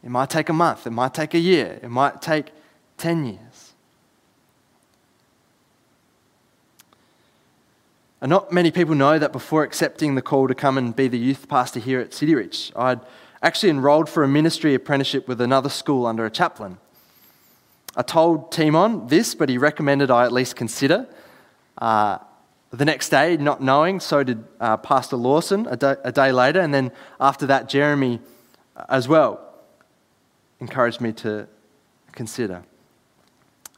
it 0.04 0.12
might 0.12 0.30
take 0.30 0.48
a 0.50 0.54
month, 0.54 0.86
it 0.86 0.92
might 0.92 1.16
take 1.16 1.34
a 1.34 1.40
year, 1.40 1.80
it 1.82 1.90
might 1.90 2.22
take 2.22 2.52
10 3.00 3.26
years. 3.26 3.74
And 8.22 8.30
not 8.30 8.52
many 8.52 8.70
people 8.70 8.94
know 8.94 9.18
that 9.18 9.32
before 9.32 9.64
accepting 9.64 10.14
the 10.14 10.22
call 10.22 10.48
to 10.48 10.54
come 10.54 10.78
and 10.78 10.96
be 10.96 11.08
the 11.08 11.18
youth 11.18 11.50
pastor 11.50 11.80
here 11.80 12.00
at 12.00 12.14
City 12.14 12.36
Reach, 12.36 12.72
I'd 12.76 13.02
actually 13.42 13.72
enrolled 13.72 14.10
for 14.10 14.24
a 14.24 14.28
ministry 14.28 14.76
apprenticeship 14.76 15.28
with 15.28 15.42
another 15.42 15.70
school 15.70 16.06
under 16.06 16.24
a 16.24 16.30
chaplain. 16.30 16.78
I 17.96 18.02
told 18.02 18.52
Timon 18.52 19.08
this, 19.08 19.36
but 19.36 19.50
he 19.50 19.58
recommended 19.58 20.12
I 20.12 20.26
at 20.26 20.32
least 20.32 20.56
consider. 20.56 21.08
Uh, 21.78 22.18
the 22.72 22.86
next 22.86 23.10
day, 23.10 23.38
not 23.38 23.62
knowing, 23.62 24.00
so 24.00 24.24
did 24.24 24.44
uh, 24.60 24.78
Pastor 24.78 25.16
Lawson 25.16 25.66
a 25.68 25.78
day, 25.78 25.96
a 26.04 26.12
day 26.12 26.32
later, 26.32 26.60
and 26.60 26.74
then 26.74 26.92
after 27.20 27.46
that, 27.46 27.70
Jeremy 27.70 28.20
as 28.90 29.08
well 29.08 29.40
encouraged 30.60 31.00
me 31.00 31.14
to 31.14 31.48
consider. 32.12 32.64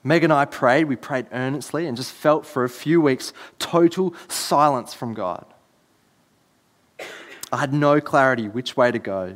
Meg 0.03 0.23
and 0.23 0.31
I 0.31 0.45
prayed, 0.45 0.85
we 0.85 0.95
prayed 0.95 1.27
earnestly, 1.31 1.85
and 1.85 1.97
just 1.97 2.11
felt 2.11 2.45
for 2.45 2.63
a 2.63 2.69
few 2.69 3.01
weeks 3.01 3.33
total 3.59 4.15
silence 4.27 4.93
from 4.93 5.13
God. 5.13 5.45
I 7.51 7.57
had 7.57 7.73
no 7.73 8.01
clarity 8.01 8.47
which 8.47 8.75
way 8.75 8.91
to 8.91 8.99
go. 8.99 9.35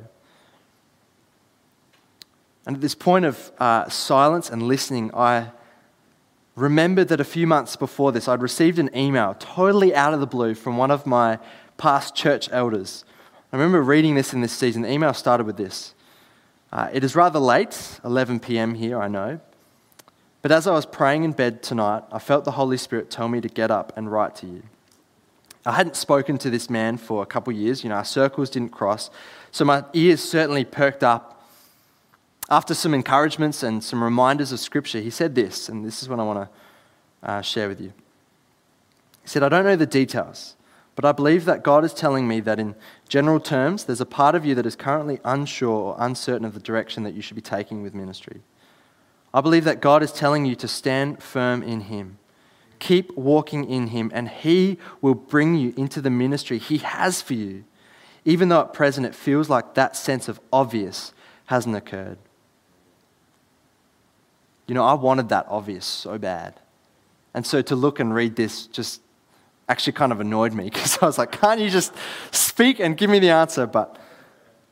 And 2.65 2.75
at 2.75 2.81
this 2.81 2.95
point 2.95 3.25
of 3.25 3.51
uh, 3.59 3.89
silence 3.89 4.49
and 4.49 4.63
listening, 4.63 5.11
I 5.13 5.51
remembered 6.55 7.07
that 7.07 7.19
a 7.19 7.25
few 7.25 7.47
months 7.47 7.75
before 7.75 8.11
this, 8.11 8.27
I'd 8.27 8.41
received 8.41 8.77
an 8.79 8.95
email 8.95 9.35
totally 9.39 9.95
out 9.95 10.13
of 10.13 10.19
the 10.19 10.27
blue 10.27 10.53
from 10.53 10.77
one 10.77 10.91
of 10.91 11.05
my 11.05 11.39
past 11.77 12.15
church 12.15 12.49
elders 12.51 13.03
I 13.53 13.57
remember 13.57 13.81
reading 13.81 14.15
this 14.15 14.33
in 14.33 14.39
this 14.39 14.53
season. 14.53 14.83
The 14.83 14.91
email 14.91 15.13
started 15.13 15.45
with 15.45 15.57
this 15.57 15.93
uh, 16.71 16.89
It 16.93 17.03
is 17.03 17.15
rather 17.15 17.39
late, 17.39 17.99
11 18.05 18.39
p.m. 18.39 18.75
here, 18.75 19.01
I 19.01 19.09
know. 19.09 19.41
But 20.41 20.53
as 20.53 20.67
I 20.67 20.71
was 20.71 20.85
praying 20.85 21.25
in 21.25 21.33
bed 21.33 21.61
tonight, 21.61 22.03
I 22.11 22.19
felt 22.19 22.45
the 22.45 22.51
Holy 22.51 22.77
Spirit 22.77 23.11
tell 23.11 23.27
me 23.27 23.41
to 23.41 23.49
get 23.49 23.69
up 23.69 23.91
and 23.97 24.09
write 24.09 24.35
to 24.37 24.47
you. 24.47 24.63
I 25.65 25.73
hadn't 25.73 25.97
spoken 25.97 26.37
to 26.39 26.49
this 26.49 26.69
man 26.69 26.97
for 26.97 27.21
a 27.21 27.25
couple 27.25 27.51
years. 27.53 27.83
You 27.83 27.89
know, 27.89 27.95
our 27.95 28.05
circles 28.05 28.49
didn't 28.49 28.71
cross. 28.71 29.11
So 29.51 29.65
my 29.65 29.83
ears 29.93 30.23
certainly 30.23 30.63
perked 30.63 31.03
up. 31.03 31.40
After 32.51 32.73
some 32.73 32.93
encouragements 32.93 33.63
and 33.63 33.81
some 33.81 34.03
reminders 34.03 34.51
of 34.51 34.59
Scripture, 34.59 34.99
he 34.99 35.09
said 35.09 35.35
this, 35.35 35.69
and 35.69 35.85
this 35.85 36.03
is 36.03 36.09
what 36.09 36.19
I 36.19 36.23
want 36.23 36.49
to 37.23 37.29
uh, 37.29 37.41
share 37.41 37.69
with 37.69 37.79
you. 37.79 37.93
He 39.21 39.29
said, 39.29 39.41
I 39.41 39.47
don't 39.47 39.63
know 39.63 39.77
the 39.77 39.85
details, 39.85 40.57
but 40.97 41.05
I 41.05 41.13
believe 41.13 41.45
that 41.45 41.63
God 41.63 41.85
is 41.85 41.93
telling 41.93 42.27
me 42.27 42.41
that 42.41 42.59
in 42.59 42.75
general 43.07 43.39
terms, 43.39 43.85
there's 43.85 44.01
a 44.01 44.05
part 44.05 44.35
of 44.35 44.45
you 44.45 44.53
that 44.55 44.65
is 44.65 44.75
currently 44.75 45.21
unsure 45.23 45.69
or 45.69 45.95
uncertain 45.97 46.43
of 46.43 46.53
the 46.53 46.59
direction 46.59 47.03
that 47.03 47.13
you 47.13 47.21
should 47.21 47.35
be 47.35 47.41
taking 47.41 47.83
with 47.83 47.95
ministry. 47.95 48.41
I 49.33 49.39
believe 49.39 49.63
that 49.63 49.79
God 49.79 50.03
is 50.03 50.11
telling 50.11 50.45
you 50.45 50.55
to 50.55 50.67
stand 50.67 51.23
firm 51.23 51.63
in 51.63 51.79
Him. 51.81 52.17
Keep 52.79 53.15
walking 53.15 53.63
in 53.63 53.87
Him, 53.87 54.11
and 54.13 54.27
He 54.27 54.77
will 54.99 55.15
bring 55.15 55.55
you 55.55 55.73
into 55.77 56.01
the 56.01 56.09
ministry 56.09 56.57
He 56.57 56.79
has 56.79 57.21
for 57.21 57.33
you, 57.33 57.63
even 58.25 58.49
though 58.49 58.59
at 58.59 58.73
present 58.73 59.07
it 59.07 59.15
feels 59.15 59.49
like 59.49 59.75
that 59.75 59.95
sense 59.95 60.27
of 60.27 60.41
obvious 60.51 61.13
hasn't 61.45 61.77
occurred. 61.77 62.17
You 64.67 64.75
know, 64.75 64.83
I 64.83 64.93
wanted 64.93 65.29
that 65.29 65.45
obvious 65.49 65.85
so 65.85 66.17
bad. 66.17 66.59
And 67.33 67.45
so 67.45 67.61
to 67.61 67.75
look 67.75 67.99
and 67.99 68.13
read 68.13 68.35
this 68.35 68.67
just 68.67 69.01
actually 69.69 69.93
kind 69.93 70.11
of 70.11 70.19
annoyed 70.19 70.53
me 70.53 70.63
because 70.69 70.97
I 71.01 71.05
was 71.05 71.17
like, 71.17 71.31
can't 71.31 71.59
you 71.59 71.69
just 71.69 71.93
speak 72.31 72.79
and 72.79 72.97
give 72.97 73.09
me 73.09 73.19
the 73.19 73.29
answer? 73.29 73.65
But 73.65 73.97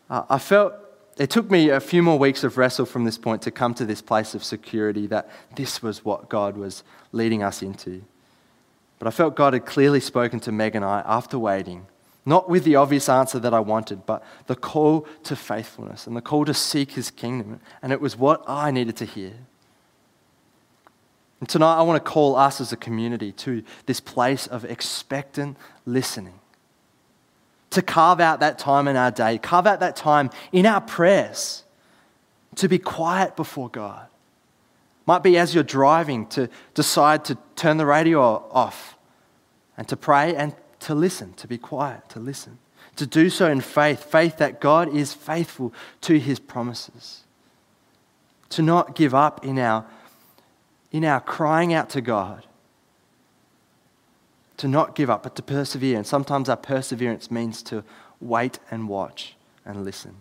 uh, 0.09 0.23
I 0.29 0.39
felt 0.39 0.73
it 1.17 1.29
took 1.29 1.51
me 1.51 1.69
a 1.69 1.81
few 1.81 2.01
more 2.01 2.17
weeks 2.17 2.43
of 2.45 2.57
wrestle 2.57 2.85
from 2.85 3.03
this 3.03 3.17
point 3.17 3.41
to 3.41 3.51
come 3.51 3.73
to 3.75 3.85
this 3.85 4.01
place 4.01 4.33
of 4.33 4.43
security 4.43 5.05
that 5.07 5.29
this 5.55 5.83
was 5.83 6.05
what 6.05 6.29
God 6.29 6.55
was 6.55 6.83
leading 7.11 7.43
us 7.43 7.61
into. 7.61 8.03
But 8.99 9.07
I 9.07 9.11
felt 9.11 9.35
God 9.35 9.53
had 9.53 9.65
clearly 9.65 9.99
spoken 9.99 10.39
to 10.41 10.51
Meg 10.51 10.75
and 10.75 10.85
I 10.85 11.03
after 11.05 11.37
waiting, 11.37 11.87
not 12.25 12.49
with 12.49 12.63
the 12.63 12.77
obvious 12.77 13.09
answer 13.09 13.37
that 13.39 13.53
I 13.53 13.59
wanted, 13.59 14.05
but 14.05 14.23
the 14.47 14.55
call 14.55 15.07
to 15.23 15.35
faithfulness 15.35 16.07
and 16.07 16.15
the 16.15 16.21
call 16.21 16.45
to 16.45 16.53
seek 16.53 16.91
his 16.91 17.11
kingdom. 17.11 17.59
And 17.81 17.91
it 17.91 17.99
was 17.99 18.17
what 18.17 18.43
I 18.47 18.71
needed 18.71 18.95
to 18.97 19.05
hear. 19.05 19.33
And 21.39 21.47
tonight, 21.47 21.77
I 21.77 21.81
want 21.83 22.03
to 22.03 22.11
call 22.11 22.35
us 22.35 22.59
as 22.59 22.73
a 22.73 22.77
community 22.77 23.31
to 23.33 23.63
this 23.85 23.99
place 23.99 24.47
of 24.47 24.65
expectant 24.65 25.57
listening 25.85 26.39
to 27.71 27.81
carve 27.81 28.19
out 28.19 28.39
that 28.39 28.57
time 28.57 28.87
in 28.87 28.95
our 28.95 29.11
day, 29.11 29.37
carve 29.37 29.67
out 29.67 29.79
that 29.79 29.95
time 29.95 30.29
in 30.51 30.65
our 30.65 30.81
prayers 30.81 31.63
to 32.55 32.67
be 32.67 32.79
quiet 32.79 33.35
before 33.35 33.69
God. 33.69 34.07
Might 35.05 35.23
be 35.23 35.37
as 35.37 35.53
you're 35.53 35.63
driving 35.63 36.27
to 36.27 36.49
decide 36.73 37.25
to 37.25 37.37
turn 37.55 37.77
the 37.77 37.85
radio 37.85 38.21
off 38.21 38.97
and 39.77 39.87
to 39.87 39.97
pray 39.97 40.35
and 40.35 40.55
to 40.81 40.95
listen, 40.95 41.33
to 41.33 41.47
be 41.47 41.57
quiet, 41.57 42.07
to 42.09 42.19
listen. 42.19 42.59
To 42.95 43.07
do 43.07 43.29
so 43.29 43.49
in 43.49 43.61
faith, 43.61 44.03
faith 44.03 44.37
that 44.37 44.59
God 44.59 44.93
is 44.93 45.13
faithful 45.13 45.73
to 46.01 46.19
his 46.19 46.39
promises. 46.39 47.23
To 48.49 48.61
not 48.61 48.95
give 48.95 49.15
up 49.15 49.45
in 49.45 49.57
our, 49.57 49.85
in 50.91 51.05
our 51.05 51.19
crying 51.19 51.73
out 51.73 51.89
to 51.91 52.01
God, 52.01 52.45
to 54.57 54.67
not 54.67 54.95
give 54.95 55.09
up, 55.09 55.23
but 55.23 55.35
to 55.35 55.41
persevere. 55.41 55.97
And 55.97 56.05
sometimes 56.05 56.49
our 56.49 56.57
perseverance 56.57 57.29
means 57.31 57.61
to 57.63 57.83
wait 58.19 58.59
and 58.69 58.89
watch 58.89 59.35
and 59.65 59.83
listen. 59.85 60.15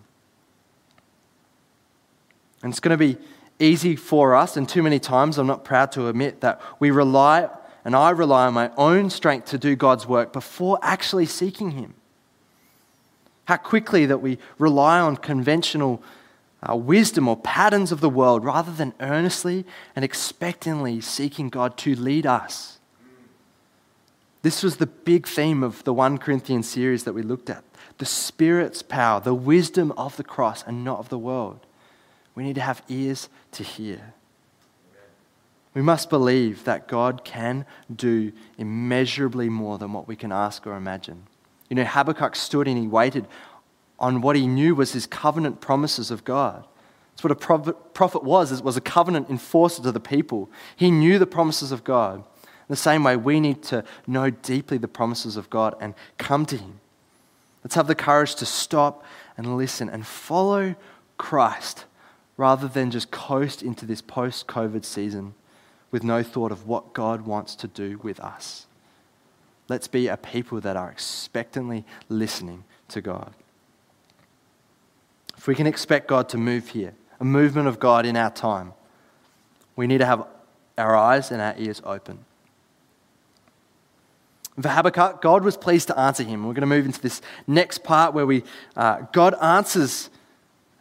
And 2.62 2.72
it's 2.72 2.80
going 2.80 2.96
to 2.96 2.98
be 2.98 3.18
easy 3.58 3.96
for 3.96 4.34
us, 4.34 4.56
and 4.56 4.68
too 4.68 4.82
many 4.82 4.98
times 4.98 5.38
I'm 5.38 5.46
not 5.46 5.64
proud 5.64 5.90
to 5.92 6.08
admit 6.08 6.40
that 6.40 6.60
we 6.78 6.90
rely, 6.90 7.48
and 7.84 7.96
I 7.96 8.10
rely 8.10 8.46
on 8.46 8.54
my 8.54 8.70
own 8.76 9.10
strength 9.10 9.48
to 9.50 9.58
do 9.58 9.74
God's 9.74 10.06
work 10.06 10.32
before 10.32 10.78
actually 10.82 11.26
seeking 11.26 11.72
Him. 11.72 11.94
How 13.46 13.56
quickly 13.56 14.06
that 14.06 14.18
we 14.18 14.38
rely 14.58 15.00
on 15.00 15.16
conventional 15.16 16.02
uh, 16.62 16.74
wisdom 16.74 17.28
or 17.28 17.36
patterns 17.36 17.92
of 17.92 18.00
the 18.00 18.10
world 18.10 18.44
rather 18.44 18.72
than 18.72 18.94
earnestly 19.00 19.64
and 19.94 20.04
expectantly 20.04 21.00
seeking 21.00 21.48
God 21.48 21.76
to 21.78 21.94
lead 21.94 22.26
us. 22.26 22.78
This 24.42 24.62
was 24.62 24.76
the 24.76 24.86
big 24.86 25.26
theme 25.26 25.62
of 25.62 25.84
the 25.84 25.92
1 25.92 26.18
Corinthians 26.18 26.68
series 26.68 27.04
that 27.04 27.12
we 27.12 27.22
looked 27.22 27.50
at 27.50 27.64
the 27.98 28.06
Spirit's 28.06 28.80
power, 28.80 29.20
the 29.20 29.34
wisdom 29.34 29.92
of 29.96 30.16
the 30.16 30.24
cross 30.24 30.62
and 30.62 30.84
not 30.84 31.00
of 31.00 31.08
the 31.08 31.18
world. 31.18 31.66
We 32.36 32.44
need 32.44 32.54
to 32.54 32.60
have 32.60 32.82
ears 32.88 33.28
to 33.52 33.64
hear. 33.64 34.14
We 35.74 35.82
must 35.82 36.08
believe 36.08 36.62
that 36.64 36.86
God 36.86 37.24
can 37.24 37.66
do 37.94 38.32
immeasurably 38.56 39.48
more 39.48 39.78
than 39.78 39.92
what 39.92 40.06
we 40.06 40.16
can 40.16 40.30
ask 40.30 40.66
or 40.66 40.76
imagine. 40.76 41.24
You 41.68 41.76
know, 41.76 41.84
Habakkuk 41.84 42.36
stood 42.36 42.68
and 42.68 42.78
he 42.78 42.86
waited 42.86 43.26
on 43.98 44.20
what 44.20 44.36
he 44.36 44.46
knew 44.46 44.74
was 44.74 44.92
his 44.92 45.06
covenant 45.06 45.60
promises 45.60 46.10
of 46.10 46.24
God. 46.24 46.64
That's 47.12 47.24
what 47.24 47.32
a 47.32 47.72
prophet 47.94 48.22
was, 48.22 48.52
it 48.52 48.64
was 48.64 48.76
a 48.76 48.80
covenant 48.80 49.28
enforcer 49.28 49.82
to 49.82 49.92
the 49.92 50.00
people. 50.00 50.48
He 50.76 50.90
knew 50.90 51.18
the 51.18 51.26
promises 51.26 51.72
of 51.72 51.82
God 51.82 52.24
the 52.68 52.76
same 52.76 53.02
way, 53.02 53.16
we 53.16 53.40
need 53.40 53.62
to 53.64 53.82
know 54.06 54.30
deeply 54.30 54.78
the 54.78 54.88
promises 54.88 55.36
of 55.36 55.50
God 55.50 55.74
and 55.80 55.94
come 56.18 56.44
to 56.46 56.56
Him. 56.56 56.80
Let's 57.64 57.74
have 57.74 57.86
the 57.86 57.94
courage 57.94 58.34
to 58.36 58.46
stop 58.46 59.04
and 59.36 59.56
listen 59.56 59.88
and 59.88 60.06
follow 60.06 60.76
Christ 61.16 61.86
rather 62.36 62.68
than 62.68 62.90
just 62.90 63.10
coast 63.10 63.62
into 63.62 63.84
this 63.84 64.02
post 64.02 64.46
COVID 64.46 64.84
season 64.84 65.34
with 65.90 66.04
no 66.04 66.22
thought 66.22 66.52
of 66.52 66.66
what 66.66 66.92
God 66.92 67.22
wants 67.22 67.54
to 67.56 67.66
do 67.66 67.98
with 68.02 68.20
us. 68.20 68.66
Let's 69.68 69.88
be 69.88 70.06
a 70.06 70.16
people 70.16 70.60
that 70.60 70.76
are 70.76 70.90
expectantly 70.90 71.84
listening 72.08 72.64
to 72.88 73.00
God. 73.00 73.34
If 75.38 75.46
we 75.46 75.54
can 75.54 75.66
expect 75.66 76.08
God 76.08 76.28
to 76.30 76.36
move 76.36 76.68
here, 76.68 76.94
a 77.20 77.24
movement 77.24 77.68
of 77.68 77.78
God 77.78 78.04
in 78.04 78.16
our 78.16 78.30
time, 78.30 78.74
we 79.76 79.86
need 79.86 79.98
to 79.98 80.06
have 80.06 80.26
our 80.76 80.96
eyes 80.96 81.30
and 81.30 81.40
our 81.40 81.54
ears 81.56 81.80
open. 81.84 82.18
For 84.60 84.68
Habakkuk, 84.68 85.22
God 85.22 85.44
was 85.44 85.56
pleased 85.56 85.86
to 85.86 85.98
answer 85.98 86.24
him. 86.24 86.44
We're 86.44 86.54
going 86.54 86.62
to 86.62 86.66
move 86.66 86.84
into 86.84 87.00
this 87.00 87.22
next 87.46 87.84
part 87.84 88.12
where 88.12 88.26
we, 88.26 88.42
uh, 88.76 89.02
God 89.12 89.34
answers 89.40 90.10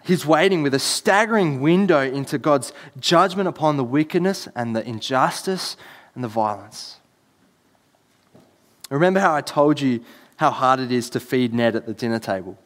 his 0.04 0.26
waiting 0.26 0.64
with 0.64 0.74
a 0.74 0.80
staggering 0.80 1.62
window 1.62 2.02
into 2.02 2.40
God's 2.40 2.74
judgment 3.00 3.48
upon 3.48 3.78
the 3.78 3.84
wickedness 3.84 4.48
and 4.56 4.76
the 4.76 4.84
injustice 4.88 5.78
and 6.16 6.24
the 6.24 6.28
violence. 6.28 6.98
Remember 8.90 9.20
how 9.20 9.36
I 9.36 9.42
told 9.42 9.80
you 9.80 10.04
how 10.38 10.50
hard 10.50 10.80
it 10.80 10.92
is 10.92 11.12
to 11.12 11.20
feed 11.20 11.54
Ned 11.54 11.76
at 11.76 11.86
the 11.86 11.94
dinner 11.94 12.20
table? 12.20 12.58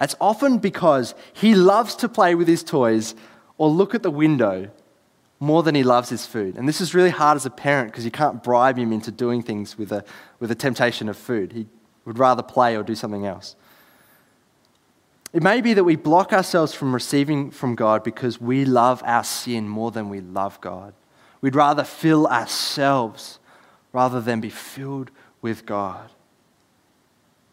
It's 0.00 0.16
often 0.20 0.58
because 0.58 1.14
he 1.32 1.54
loves 1.54 1.94
to 1.96 2.08
play 2.08 2.34
with 2.34 2.48
his 2.48 2.62
toys 2.64 3.14
or 3.58 3.68
look 3.68 3.94
at 3.94 4.02
the 4.02 4.10
window 4.10 4.70
more 5.38 5.62
than 5.62 5.74
he 5.74 5.82
loves 5.82 6.08
his 6.08 6.24
food. 6.24 6.56
And 6.56 6.68
this 6.68 6.80
is 6.80 6.94
really 6.94 7.10
hard 7.10 7.36
as 7.36 7.46
a 7.46 7.50
parent 7.50 7.90
because 7.90 8.04
you 8.04 8.10
can't 8.10 8.42
bribe 8.42 8.78
him 8.78 8.92
into 8.92 9.10
doing 9.10 9.42
things 9.42 9.76
with 9.76 9.92
a, 9.92 10.04
with 10.38 10.50
a 10.50 10.54
temptation 10.54 11.08
of 11.08 11.16
food. 11.16 11.52
He 11.52 11.66
would 12.04 12.18
rather 12.18 12.42
play 12.42 12.76
or 12.76 12.82
do 12.82 12.94
something 12.94 13.26
else. 13.26 13.56
It 15.32 15.42
may 15.42 15.60
be 15.60 15.74
that 15.74 15.84
we 15.84 15.96
block 15.96 16.32
ourselves 16.32 16.74
from 16.74 16.92
receiving 16.92 17.50
from 17.50 17.74
God 17.74 18.04
because 18.04 18.40
we 18.40 18.64
love 18.64 19.02
our 19.04 19.24
sin 19.24 19.68
more 19.68 19.90
than 19.90 20.10
we 20.10 20.20
love 20.20 20.60
God. 20.60 20.94
We'd 21.40 21.56
rather 21.56 21.84
fill 21.84 22.26
ourselves 22.26 23.38
rather 23.92 24.20
than 24.20 24.40
be 24.40 24.50
filled 24.50 25.10
with 25.40 25.66
God. 25.66 26.10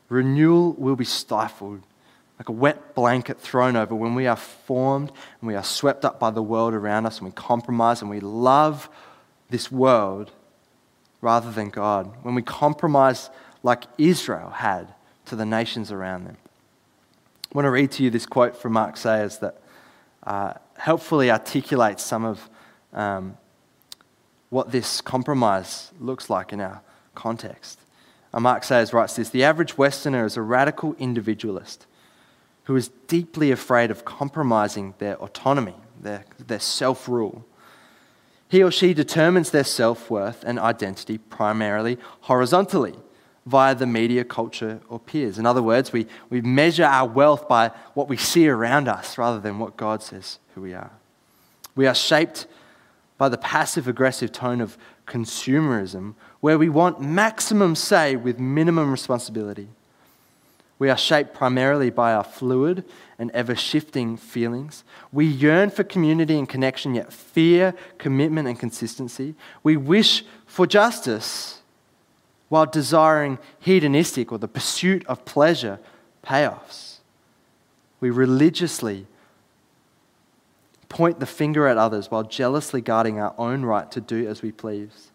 Renewal 0.10 0.74
will 0.74 0.96
be 0.96 1.06
stifled 1.06 1.82
like 2.40 2.50
a 2.50 2.54
wet 2.54 2.96
blanket 2.96 3.40
thrown 3.40 3.76
over 3.76 3.94
when 3.94 4.16
we 4.16 4.26
are 4.26 4.38
formed 4.38 5.12
and 5.42 5.48
we 5.48 5.56
are 5.56 5.64
swept 5.64 6.06
up 6.06 6.20
by 6.20 6.32
the 6.32 6.42
world 6.42 6.74
around 6.74 7.06
us 7.06 7.18
and 7.18 7.28
we 7.28 7.34
compromise 7.34 8.02
and 8.02 8.10
we 8.10 8.22
love 8.22 8.90
this 9.50 9.70
world 9.70 10.32
rather 11.22 11.52
than 11.52 11.70
God. 11.70 12.12
When 12.24 12.36
we 12.36 12.42
compromise 12.42 13.30
like 13.62 13.84
Israel 13.98 14.50
had 14.52 14.94
to 15.26 15.36
the 15.36 15.46
nations 15.46 15.92
around 15.92 16.24
them. 16.26 16.38
I 17.52 17.58
want 17.58 17.66
to 17.66 17.72
read 17.72 17.92
to 17.94 18.04
you 18.04 18.10
this 18.10 18.26
quote 18.26 18.56
from 18.56 18.74
Mark 18.74 18.96
Sayers 18.96 19.40
that 19.40 19.62
uh, 20.24 20.54
helpfully 20.78 21.30
articulates 21.30 22.04
some 22.04 22.24
of 22.24 22.50
um, 22.94 23.38
what 24.50 24.72
this 24.72 25.02
compromise 25.02 25.92
looks 26.00 26.30
like 26.30 26.54
in 26.54 26.62
our 26.62 26.82
context. 27.16 27.80
Uh, 28.34 28.40
Mark 28.40 28.64
Sayers 28.64 28.94
writes 28.94 29.16
this 29.16 29.30
The 29.30 29.44
average 29.44 29.78
Westerner 29.78 30.26
is 30.26 30.38
a 30.38 30.42
radical 30.42 30.96
individualist 31.00 31.86
who 32.70 32.76
is 32.76 32.90
deeply 33.08 33.50
afraid 33.50 33.90
of 33.90 34.06
compromising 34.06 34.94
their 35.00 35.16
autonomy, 35.16 35.74
their, 36.00 36.24
their 36.38 36.60
self 36.60 37.10
rule. 37.10 37.44
He 38.48 38.62
or 38.62 38.70
she 38.70 38.94
determines 38.94 39.50
their 39.50 39.64
self 39.64 40.12
worth 40.12 40.44
and 40.44 40.60
identity 40.60 41.18
primarily 41.18 41.98
horizontally, 42.22 42.94
via 43.48 43.74
the 43.74 43.88
media, 43.88 44.24
culture, 44.24 44.82
or 44.88 45.00
peers. 45.00 45.40
In 45.40 45.48
other 45.48 45.64
words, 45.64 45.92
we, 45.92 46.06
we 46.30 46.42
measure 46.42 46.84
our 46.84 47.10
wealth 47.10 47.48
by 47.48 47.72
what 47.96 48.08
we 48.08 48.18
see 48.18 48.48
around 48.48 48.88
us 48.88 49.18
rather 49.18 49.40
than 49.40 49.58
what 49.58 49.76
God 49.76 50.04
says 50.04 50.38
who 50.54 50.62
we 50.62 50.76
are. 50.76 50.92
We 51.76 51.88
are 51.88 51.96
shaped 51.96 52.46
by 53.18 53.30
the 53.30 53.40
passive 53.40 53.88
aggressive 53.88 54.32
tone 54.32 54.62
of 54.62 54.78
consumerism, 55.08 56.14
where 56.40 56.60
we 56.60 56.70
want 56.70 57.02
maximum 57.02 57.74
say 57.74 58.16
with 58.16 58.38
minimum 58.38 58.92
responsibility. 58.92 59.70
We 60.80 60.90
are 60.90 60.98
shaped 60.98 61.34
primarily 61.34 61.90
by 61.90 62.14
our 62.14 62.24
fluid 62.24 62.86
and 63.20 63.30
ever 63.32 63.54
shifting 63.54 64.16
feelings. 64.16 64.86
We 65.12 65.26
yearn 65.26 65.70
for 65.70 65.84
community 65.84 66.40
and 66.40 66.48
connection, 66.48 66.96
yet 66.96 67.12
fear 67.12 67.74
commitment 67.98 68.48
and 68.48 68.58
consistency. 68.58 69.36
We 69.62 69.76
wish 69.76 70.24
for 70.46 70.66
justice 70.66 71.62
while 72.48 72.66
desiring 72.66 73.38
hedonistic 73.60 74.32
or 74.32 74.38
the 74.38 74.48
pursuit 74.48 75.06
of 75.06 75.26
pleasure 75.26 75.80
payoffs. 76.26 76.96
We 78.00 78.10
religiously 78.10 79.06
point 80.88 81.20
the 81.20 81.26
finger 81.26 81.68
at 81.68 81.78
others 81.78 82.10
while 82.10 82.24
jealously 82.24 82.82
guarding 82.82 83.20
our 83.20 83.36
own 83.38 83.64
right 83.64 83.92
to 83.92 84.02
do 84.02 84.28
as 84.28 84.42
we 84.42 84.52
please. 84.52 85.12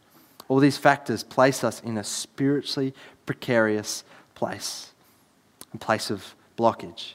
All 0.48 0.58
these 0.58 0.76
factors 0.76 1.24
place 1.24 1.64
us 1.64 1.80
in 1.80 1.98
a 1.98 2.04
spiritually 2.04 2.94
precarious 3.26 4.04
place, 4.34 4.92
a 5.74 5.78
place 5.78 6.10
of 6.10 6.34
blockage. 6.56 7.14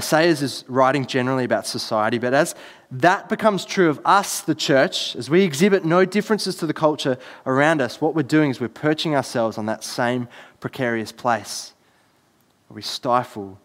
Sayers 0.00 0.40
is 0.40 0.64
writing 0.68 1.04
generally 1.04 1.44
about 1.44 1.66
society, 1.66 2.18
but 2.18 2.32
as 2.32 2.54
that 2.92 3.28
becomes 3.28 3.64
true 3.64 3.88
of 3.88 4.00
us, 4.04 4.40
the 4.40 4.54
church, 4.54 5.16
as 5.16 5.28
we 5.28 5.42
exhibit 5.42 5.84
no 5.84 6.04
differences 6.04 6.54
to 6.56 6.66
the 6.66 6.72
culture 6.72 7.18
around 7.44 7.80
us, 7.80 8.00
what 8.00 8.14
we're 8.14 8.22
doing 8.22 8.50
is 8.50 8.60
we're 8.60 8.68
perching 8.68 9.16
ourselves 9.16 9.58
on 9.58 9.66
that 9.66 9.82
same 9.82 10.28
precarious 10.60 11.10
place 11.10 11.74
where 12.68 12.76
we 12.76 12.82
stifle, 12.82 13.58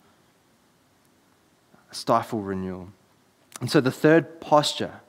stifle 1.92 2.42
renewal. 2.42 2.88
And 3.62 3.70
so 3.70 3.80
the 3.80 3.92
third 3.92 4.42
posture 4.42 5.02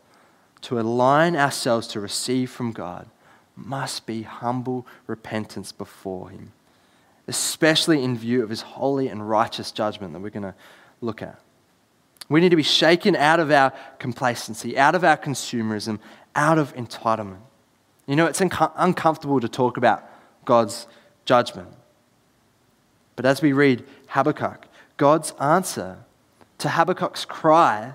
to 0.62 0.78
align 0.78 1.34
ourselves 1.34 1.86
to 1.88 2.00
receive 2.00 2.50
from 2.50 2.72
God 2.72 3.08
must 3.56 4.04
be 4.04 4.22
humble 4.22 4.86
repentance 5.06 5.72
before 5.72 6.28
Him, 6.28 6.52
especially 7.28 8.02
in 8.02 8.16
view 8.16 8.42
of 8.42 8.50
His 8.50 8.62
holy 8.62 9.08
and 9.08 9.28
righteous 9.28 9.72
judgment 9.72 10.12
that 10.12 10.20
we're 10.20 10.30
going 10.30 10.42
to 10.42 10.54
look 11.00 11.22
at. 11.22 11.40
We 12.28 12.40
need 12.40 12.50
to 12.50 12.56
be 12.56 12.62
shaken 12.62 13.14
out 13.14 13.40
of 13.40 13.50
our 13.50 13.72
complacency, 13.98 14.76
out 14.76 14.94
of 14.94 15.04
our 15.04 15.16
consumerism, 15.16 15.98
out 16.34 16.58
of 16.58 16.74
entitlement. 16.74 17.38
You 18.06 18.16
know, 18.16 18.26
it's 18.26 18.40
unco- 18.40 18.72
uncomfortable 18.76 19.40
to 19.40 19.48
talk 19.48 19.76
about 19.76 20.04
God's 20.44 20.86
judgment. 21.24 21.68
But 23.16 23.26
as 23.26 23.42
we 23.42 23.52
read 23.52 23.84
Habakkuk, 24.08 24.66
God's 24.96 25.32
answer 25.40 25.98
to 26.58 26.68
Habakkuk's 26.70 27.24
cry 27.24 27.94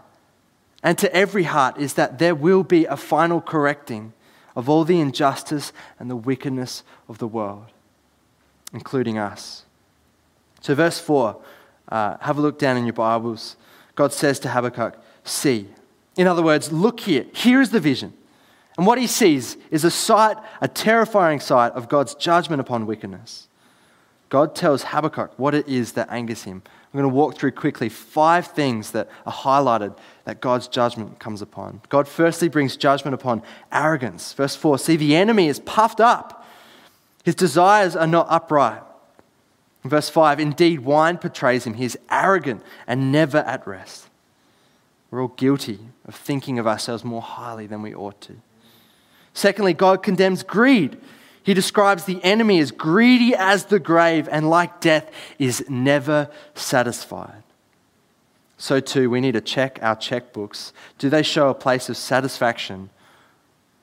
and 0.83 0.97
to 0.97 1.13
every 1.13 1.43
heart 1.43 1.77
is 1.77 1.93
that 1.93 2.19
there 2.19 2.35
will 2.35 2.63
be 2.63 2.85
a 2.85 2.97
final 2.97 3.41
correcting 3.41 4.13
of 4.55 4.67
all 4.67 4.83
the 4.83 4.99
injustice 4.99 5.71
and 5.99 6.09
the 6.09 6.15
wickedness 6.15 6.83
of 7.07 7.19
the 7.19 7.27
world, 7.27 7.67
including 8.73 9.17
us. 9.17 9.65
So, 10.61 10.75
verse 10.75 10.99
4 10.99 11.41
uh, 11.89 12.17
have 12.21 12.37
a 12.37 12.41
look 12.41 12.57
down 12.57 12.77
in 12.77 12.85
your 12.85 12.93
Bibles. 12.93 13.57
God 13.95 14.13
says 14.13 14.39
to 14.39 14.49
Habakkuk, 14.49 14.95
See. 15.23 15.67
In 16.17 16.27
other 16.27 16.43
words, 16.43 16.71
look 16.71 16.99
here. 17.01 17.25
Here 17.33 17.61
is 17.61 17.71
the 17.71 17.79
vision. 17.79 18.13
And 18.77 18.85
what 18.85 18.97
he 18.97 19.07
sees 19.07 19.57
is 19.69 19.83
a 19.83 19.91
sight, 19.91 20.37
a 20.59 20.67
terrifying 20.67 21.39
sight 21.39 21.73
of 21.73 21.89
God's 21.89 22.15
judgment 22.15 22.59
upon 22.59 22.85
wickedness. 22.85 23.47
God 24.29 24.55
tells 24.55 24.83
Habakkuk 24.83 25.37
what 25.37 25.53
it 25.53 25.67
is 25.67 25.93
that 25.93 26.09
angers 26.09 26.43
him. 26.43 26.61
I'm 26.65 26.97
going 26.97 27.09
to 27.09 27.15
walk 27.15 27.37
through 27.37 27.51
quickly 27.51 27.89
five 27.89 28.47
things 28.47 28.91
that 28.91 29.09
are 29.25 29.33
highlighted 29.33 29.97
that 30.25 30.41
God's 30.41 30.67
judgment 30.67 31.19
comes 31.19 31.41
upon. 31.41 31.81
God 31.89 32.07
firstly 32.07 32.49
brings 32.49 32.75
judgment 32.77 33.13
upon 33.13 33.43
arrogance. 33.71 34.33
Verse 34.33 34.55
4 34.55 34.79
See, 34.79 34.95
the 34.95 35.15
enemy 35.15 35.47
is 35.47 35.59
puffed 35.59 35.99
up, 35.99 36.40
his 37.23 37.35
desires 37.35 37.95
are 37.95 38.07
not 38.07 38.27
upright. 38.29 38.81
Verse 39.83 40.09
5 40.09 40.39
Indeed, 40.39 40.81
wine 40.81 41.17
portrays 41.17 41.65
him. 41.65 41.75
He 41.75 41.85
is 41.85 41.97
arrogant 42.09 42.63
and 42.87 43.11
never 43.11 43.39
at 43.39 43.65
rest. 43.67 44.07
We're 45.09 45.21
all 45.21 45.29
guilty 45.29 45.79
of 46.05 46.15
thinking 46.15 46.57
of 46.59 46.67
ourselves 46.67 47.03
more 47.03 47.21
highly 47.21 47.67
than 47.67 47.81
we 47.81 47.93
ought 47.93 48.21
to. 48.21 48.37
Secondly, 49.33 49.73
God 49.73 50.03
condemns 50.03 50.43
greed. 50.43 50.97
He 51.43 51.53
describes 51.53 52.05
the 52.05 52.23
enemy 52.23 52.59
as 52.59 52.71
greedy 52.71 53.33
as 53.35 53.65
the 53.65 53.79
grave 53.79 54.29
and, 54.31 54.49
like 54.49 54.79
death, 54.79 55.11
is 55.39 55.65
never 55.67 56.29
satisfied. 56.53 57.43
So, 58.57 58.79
too, 58.79 59.09
we 59.09 59.21
need 59.21 59.31
to 59.31 59.41
check 59.41 59.79
our 59.81 59.95
checkbooks. 59.95 60.71
Do 60.99 61.09
they 61.09 61.23
show 61.23 61.49
a 61.49 61.55
place 61.55 61.89
of 61.89 61.97
satisfaction 61.97 62.91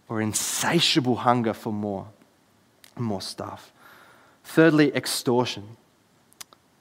or 0.08 0.22
insatiable 0.22 1.16
hunger 1.16 1.52
for 1.52 1.72
more 1.72 2.06
more 3.04 3.22
stuff? 3.22 3.72
Thirdly, 4.44 4.94
extortion. 4.94 5.76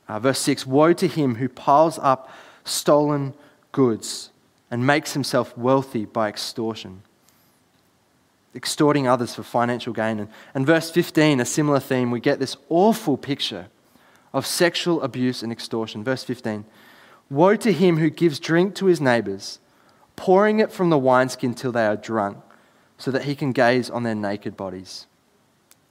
Uh, 0.08 0.20
verse 0.20 0.40
6 0.40 0.66
Woe 0.66 0.94
to 0.94 1.08
him 1.08 1.36
who 1.36 1.50
piles 1.50 2.00
up 2.00 2.30
stolen 2.64 3.34
goods 3.72 4.30
and 4.70 4.86
makes 4.86 5.14
himself 5.14 5.58
wealthy 5.58 6.06
by 6.06 6.28
extortion, 6.28 7.02
extorting 8.56 9.08
others 9.08 9.36
for 9.36 9.44
financial 9.44 9.94
gain. 9.94 10.20
And, 10.20 10.30
and 10.54 10.66
verse 10.66 10.90
15, 10.90 11.40
a 11.40 11.46
similar 11.46 11.80
theme, 11.80 12.12
we 12.12 12.20
get 12.20 12.40
this 12.40 12.58
awful 12.70 13.18
picture 13.18 13.68
of 14.34 14.46
sexual 14.46 15.02
abuse 15.02 15.42
and 15.44 15.52
extortion. 15.52 16.04
Verse 16.04 16.24
15 16.24 16.66
Woe 17.30 17.56
to 17.58 17.74
him 17.74 17.98
who 17.98 18.10
gives 18.10 18.40
drink 18.40 18.76
to 18.76 18.86
his 18.86 19.02
neighbors, 19.02 19.60
pouring 20.16 20.60
it 20.60 20.72
from 20.72 20.90
the 20.90 20.98
wineskin 20.98 21.54
till 21.54 21.72
they 21.72 21.86
are 21.86 21.98
drunk, 21.98 22.38
so 22.98 23.12
that 23.12 23.24
he 23.24 23.36
can 23.36 23.52
gaze 23.52 23.90
on 23.90 24.04
their 24.04 24.16
naked 24.16 24.56
bodies. 24.56 25.06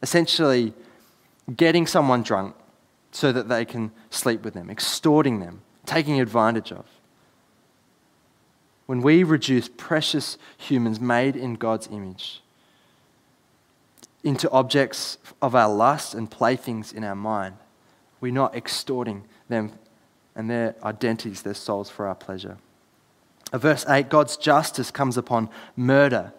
Essentially, 0.06 0.72
getting 1.56 1.84
someone 1.84 2.22
drunk 2.22 2.54
so 3.10 3.32
that 3.32 3.48
they 3.48 3.64
can 3.64 3.90
sleep 4.08 4.44
with 4.44 4.54
them, 4.54 4.70
extorting 4.70 5.40
them, 5.40 5.62
taking 5.84 6.20
advantage 6.20 6.70
of. 6.70 6.86
When 8.86 9.00
we 9.00 9.24
reduce 9.24 9.68
precious 9.68 10.38
humans 10.56 11.00
made 11.00 11.34
in 11.34 11.54
God's 11.54 11.88
image 11.88 12.40
into 14.22 14.48
objects 14.52 15.18
of 15.42 15.56
our 15.56 15.68
lust 15.68 16.14
and 16.14 16.30
playthings 16.30 16.92
in 16.92 17.02
our 17.02 17.16
mind, 17.16 17.56
we're 18.20 18.32
not 18.32 18.54
extorting 18.54 19.24
them 19.48 19.72
and 20.36 20.48
their 20.48 20.76
identities, 20.84 21.42
their 21.42 21.52
souls 21.52 21.90
for 21.90 22.06
our 22.06 22.14
pleasure. 22.14 22.58
Uh, 23.52 23.58
verse 23.58 23.84
8 23.88 24.08
God's 24.08 24.36
justice 24.36 24.92
comes 24.92 25.16
upon 25.16 25.48
murder. 25.74 26.32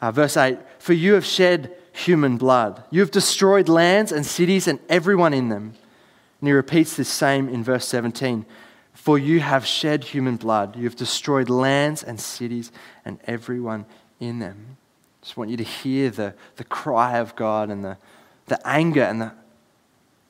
Uh, 0.00 0.10
verse 0.10 0.38
8 0.38 0.58
For 0.78 0.94
you 0.94 1.12
have 1.12 1.26
shed 1.26 1.76
human 1.92 2.36
blood. 2.36 2.82
You 2.90 3.00
have 3.00 3.10
destroyed 3.10 3.68
lands 3.68 4.12
and 4.12 4.24
cities 4.24 4.66
and 4.66 4.78
everyone 4.88 5.34
in 5.34 5.48
them. 5.48 5.74
And 6.40 6.48
he 6.48 6.52
repeats 6.52 6.96
this 6.96 7.08
same 7.08 7.48
in 7.48 7.62
verse 7.62 7.86
17 7.86 8.44
For 8.92 9.18
you 9.18 9.40
have 9.40 9.66
shed 9.66 10.04
human 10.04 10.36
blood. 10.36 10.76
You 10.76 10.84
have 10.84 10.96
destroyed 10.96 11.48
lands 11.48 12.02
and 12.02 12.18
cities 12.18 12.72
and 13.04 13.20
everyone 13.26 13.86
in 14.18 14.38
them. 14.38 14.76
Just 15.20 15.36
want 15.36 15.50
you 15.50 15.56
to 15.56 15.64
hear 15.64 16.10
the, 16.10 16.34
the 16.56 16.64
cry 16.64 17.18
of 17.18 17.36
God 17.36 17.70
and 17.70 17.84
the, 17.84 17.96
the 18.46 18.66
anger 18.66 19.02
and 19.02 19.20
the, 19.20 19.32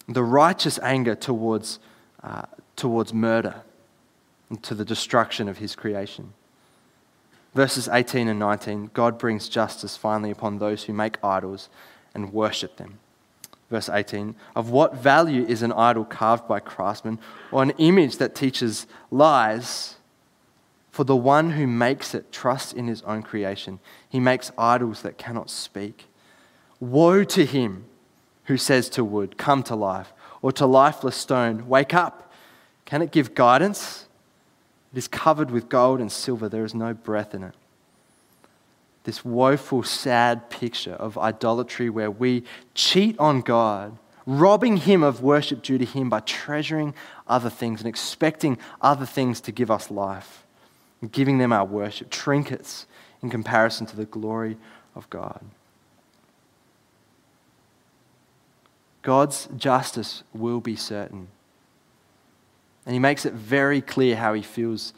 the 0.08 0.22
righteous 0.22 0.78
anger 0.80 1.14
towards, 1.14 1.78
uh, 2.22 2.42
towards 2.76 3.14
murder 3.14 3.62
and 4.50 4.62
to 4.62 4.74
the 4.74 4.84
destruction 4.84 5.48
of 5.48 5.58
his 5.58 5.74
creation. 5.74 6.34
Verses 7.54 7.88
18 7.88 8.28
and 8.28 8.38
19 8.38 8.90
God 8.94 9.18
brings 9.18 9.48
justice 9.48 9.96
finally 9.96 10.30
upon 10.30 10.58
those 10.58 10.84
who 10.84 10.92
make 10.92 11.22
idols 11.22 11.68
and 12.14 12.32
worship 12.32 12.76
them. 12.76 12.98
Verse 13.70 13.88
18 13.88 14.34
Of 14.54 14.70
what 14.70 14.96
value 14.96 15.44
is 15.44 15.62
an 15.62 15.72
idol 15.72 16.04
carved 16.04 16.46
by 16.46 16.60
craftsmen 16.60 17.18
or 17.50 17.62
an 17.62 17.70
image 17.78 18.18
that 18.18 18.34
teaches 18.34 18.86
lies? 19.10 19.96
For 20.90 21.04
the 21.04 21.16
one 21.16 21.52
who 21.52 21.66
makes 21.66 22.14
it 22.14 22.30
trusts 22.30 22.74
in 22.74 22.86
his 22.86 23.00
own 23.02 23.22
creation. 23.22 23.80
He 24.06 24.20
makes 24.20 24.52
idols 24.58 25.00
that 25.00 25.16
cannot 25.16 25.48
speak. 25.48 26.06
Woe 26.80 27.24
to 27.24 27.46
him 27.46 27.86
who 28.44 28.58
says 28.58 28.90
to 28.90 29.02
wood, 29.02 29.38
Come 29.38 29.62
to 29.64 29.74
life, 29.74 30.12
or 30.42 30.52
to 30.52 30.66
lifeless 30.66 31.16
stone, 31.16 31.66
Wake 31.66 31.94
up. 31.94 32.30
Can 32.84 33.00
it 33.00 33.10
give 33.10 33.34
guidance? 33.34 34.06
It 34.92 34.98
is 34.98 35.08
covered 35.08 35.50
with 35.50 35.68
gold 35.68 36.00
and 36.00 36.12
silver, 36.12 36.48
there 36.48 36.64
is 36.64 36.74
no 36.74 36.92
breath 36.92 37.34
in 37.34 37.42
it. 37.42 37.54
This 39.04 39.24
woeful, 39.24 39.82
sad 39.82 40.50
picture 40.50 40.94
of 40.94 41.18
idolatry 41.18 41.90
where 41.90 42.10
we 42.10 42.44
cheat 42.74 43.18
on 43.18 43.40
God, 43.40 43.98
robbing 44.26 44.76
Him 44.76 45.02
of 45.02 45.22
worship 45.22 45.62
due 45.62 45.78
to 45.78 45.84
Him 45.84 46.08
by 46.08 46.20
treasuring 46.20 46.94
other 47.26 47.50
things 47.50 47.80
and 47.80 47.88
expecting 47.88 48.58
other 48.80 49.06
things 49.06 49.40
to 49.40 49.52
give 49.52 49.70
us 49.70 49.90
life, 49.90 50.44
giving 51.10 51.38
them 51.38 51.52
our 51.52 51.64
worship, 51.64 52.10
trinkets 52.10 52.86
in 53.22 53.30
comparison 53.30 53.86
to 53.86 53.96
the 53.96 54.04
glory 54.04 54.56
of 54.94 55.08
God. 55.10 55.42
God's 59.02 59.48
justice 59.56 60.22
will 60.32 60.60
be 60.60 60.76
certain. 60.76 61.28
And 62.84 62.94
he 62.94 62.98
makes 62.98 63.24
it 63.24 63.32
very 63.32 63.80
clear 63.80 64.16
how 64.16 64.34
he 64.34 64.42
feels 64.42 64.92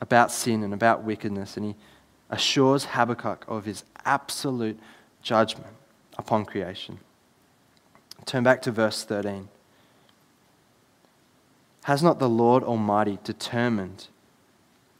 about 0.00 0.30
sin 0.30 0.62
and 0.62 0.72
about 0.72 1.02
wickedness. 1.02 1.56
And 1.56 1.66
he 1.66 1.74
assures 2.30 2.84
Habakkuk 2.86 3.44
of 3.48 3.64
his 3.64 3.84
absolute 4.04 4.78
judgment 5.22 5.74
upon 6.16 6.44
creation. 6.44 6.98
Turn 8.24 8.44
back 8.44 8.62
to 8.62 8.70
verse 8.70 9.02
13. 9.04 9.48
Has 11.84 12.02
not 12.02 12.20
the 12.20 12.28
Lord 12.28 12.62
Almighty 12.62 13.18
determined 13.24 14.06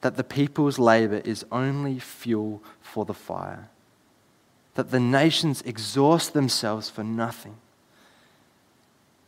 that 0.01 0.17
the 0.17 0.25
people's 0.25 0.81
labor 0.81 1.23
is 1.25 1.47
only 1.53 2.01
fuel 2.01 2.61
for 2.81 3.05
the 3.05 3.15
fire? 3.15 3.69
That 4.75 4.91
the 4.91 4.99
nations 4.99 5.63
exhaust 5.63 6.33
themselves 6.33 6.91
for 6.91 7.05
nothing? 7.05 7.57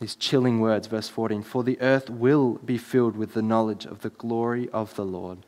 These 0.04 0.16
chilling 0.16 0.60
words, 0.60 0.86
verse 0.86 1.08
14 1.08 1.42
For 1.42 1.64
the 1.64 1.80
earth 1.80 2.10
will 2.10 2.56
be 2.62 2.76
filled 2.76 3.16
with 3.16 3.32
the 3.32 3.40
knowledge 3.40 3.86
of 3.86 4.02
the 4.02 4.10
glory 4.10 4.68
of 4.68 4.94
the 4.96 5.04
Lord 5.06 5.38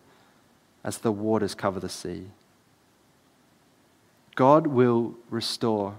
as 0.83 0.97
the 0.97 1.12
waters 1.12 1.55
cover 1.55 1.79
the 1.79 1.90
sea. 1.90 2.29
God 4.35 4.66
will 4.66 5.14
restore 5.29 5.99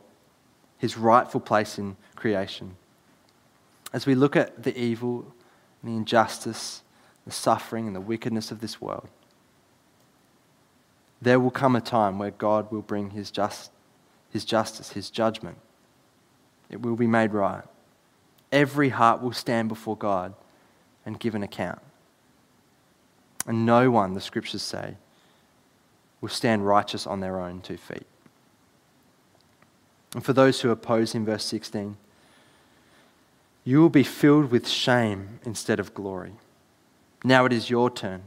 his 0.79 0.97
rightful 0.97 1.39
place 1.39 1.77
in 1.77 1.97
creation. 2.15 2.77
As 3.93 4.07
we 4.07 4.15
look 4.15 4.35
at 4.35 4.63
the 4.63 4.75
evil 4.75 5.31
and 5.83 5.93
the 5.93 5.95
injustice, 5.95 6.81
the 7.25 7.31
suffering 7.31 7.85
and 7.85 7.95
the 7.95 8.01
wickedness 8.01 8.49
of 8.49 8.59
this 8.59 8.81
world, 8.81 9.07
there 11.21 11.39
will 11.39 11.51
come 11.51 11.75
a 11.75 11.81
time 11.81 12.17
where 12.17 12.31
God 12.31 12.71
will 12.71 12.81
bring 12.81 13.11
his, 13.11 13.29
just, 13.29 13.69
his 14.31 14.43
justice, 14.43 14.93
his 14.93 15.11
judgment. 15.11 15.59
It 16.71 16.81
will 16.81 16.95
be 16.95 17.05
made 17.05 17.33
right. 17.33 17.63
Every 18.51 18.89
heart 18.89 19.21
will 19.21 19.33
stand 19.33 19.69
before 19.69 19.97
God 19.97 20.33
and 21.05 21.19
give 21.19 21.35
an 21.35 21.43
account. 21.43 21.79
And 23.45 23.65
no 23.65 23.89
one, 23.91 24.13
the 24.13 24.21
scriptures 24.21 24.61
say, 24.61 24.95
will 26.21 26.29
stand 26.29 26.67
righteous 26.67 27.07
on 27.07 27.19
their 27.19 27.39
own 27.39 27.61
two 27.61 27.77
feet. 27.77 28.05
And 30.13 30.23
for 30.23 30.33
those 30.33 30.61
who 30.61 30.69
oppose 30.69 31.13
him, 31.13 31.25
verse 31.25 31.45
16, 31.45 31.97
you 33.63 33.81
will 33.81 33.89
be 33.89 34.03
filled 34.03 34.51
with 34.51 34.67
shame 34.67 35.39
instead 35.43 35.79
of 35.79 35.93
glory. 35.93 36.33
Now 37.23 37.45
it 37.45 37.53
is 37.53 37.69
your 37.69 37.89
turn. 37.89 38.23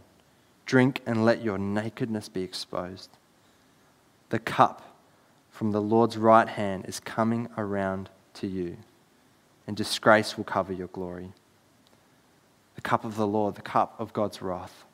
Drink 0.67 1.01
and 1.07 1.25
let 1.25 1.43
your 1.43 1.59
nakedness 1.59 2.29
be 2.29 2.43
exposed. 2.43 3.11
The 4.29 4.39
cup 4.39 4.97
from 5.51 5.73
the 5.73 5.81
Lord's 5.81 6.17
right 6.17 6.49
hand 6.49 6.85
is 6.87 7.01
coming 7.01 7.49
around 7.57 8.09
to 8.35 8.47
you, 8.47 8.77
and 9.67 9.77
disgrace 9.77 10.37
will 10.37 10.45
cover 10.45 10.73
your 10.73 10.89
glory. 10.89 11.33
The 12.75 12.81
cup 12.81 13.05
of 13.05 13.17
the 13.17 13.27
Lord, 13.27 13.55
the 13.55 13.63
cup 13.63 13.95
of 13.99 14.13
God's 14.13 14.41
wrath. 14.43 14.85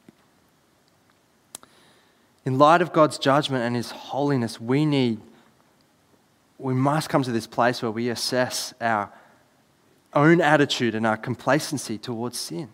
In 2.45 2.59
light 2.59 2.83
of 2.83 2.93
God's 2.93 3.19
judgment 3.19 3.65
and 3.65 3.75
his 3.75 3.91
holiness, 3.91 4.61
we 4.61 4.87
need 4.87 5.21
we 6.59 6.75
must 6.75 7.09
come 7.09 7.23
to 7.23 7.33
this 7.33 7.47
place 7.47 7.83
where 7.83 7.91
we 7.91 8.09
assess 8.09 8.73
our 8.81 9.13
own 10.15 10.41
attitude 10.41 10.95
and 10.95 11.07
our 11.07 11.17
complacency 11.17 11.99
towards 11.99 12.39
sin. 12.39 12.71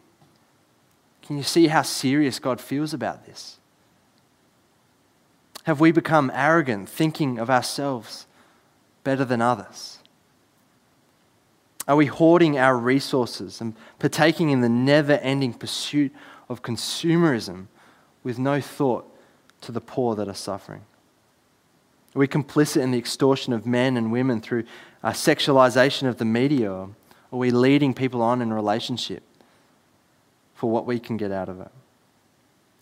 Can 1.23 1.37
you 1.37 1.43
see 1.43 1.69
how 1.69 1.83
serious 1.83 2.39
God 2.39 2.61
feels 2.61 2.95
about 2.95 3.27
this? 3.27 3.59
Have 5.65 5.81
we 5.81 5.93
become 5.93 6.31
arrogant, 6.35 6.89
thinking 6.89 7.39
of 7.39 7.51
ourselves 7.51 8.27
better 9.05 9.25
than 9.25 9.41
others? 9.41 9.99
Are 11.89 11.97
we 11.97 12.07
hoarding 12.07 12.59
our 12.59 12.77
resources 12.77 13.61
and 13.61 13.75
partaking 13.99 14.51
in 14.51 14.61
the 14.61 14.69
never 14.69 15.15
ending 15.15 15.53
pursuit 15.53 16.13
of 16.49 16.63
consumerism 16.63 17.67
with 18.23 18.39
no 18.39 18.61
thought 18.61 19.05
to 19.63 19.73
the 19.73 19.81
poor 19.81 20.15
that 20.15 20.29
are 20.29 20.35
suffering? 20.35 20.83
Are 22.15 22.19
we 22.19 22.29
complicit 22.29 22.83
in 22.83 22.91
the 22.91 22.99
extortion 22.99 23.53
of 23.53 23.67
men 23.67 23.97
and 23.97 24.13
women 24.13 24.41
through 24.41 24.65
a 25.03 25.11
sexualization 25.11 26.07
of 26.07 26.19
the 26.19 26.25
media? 26.25 26.71
Or 26.71 26.91
are 27.33 27.39
we 27.39 27.51
leading 27.51 27.95
people 27.95 28.23
on 28.23 28.43
in 28.43 28.53
relationship 28.53 29.23
for 30.55 30.71
what 30.71 30.87
we 30.87 31.01
can 31.01 31.17
get 31.17 31.33
out 31.33 31.49
of 31.49 31.61
it? 31.61 31.71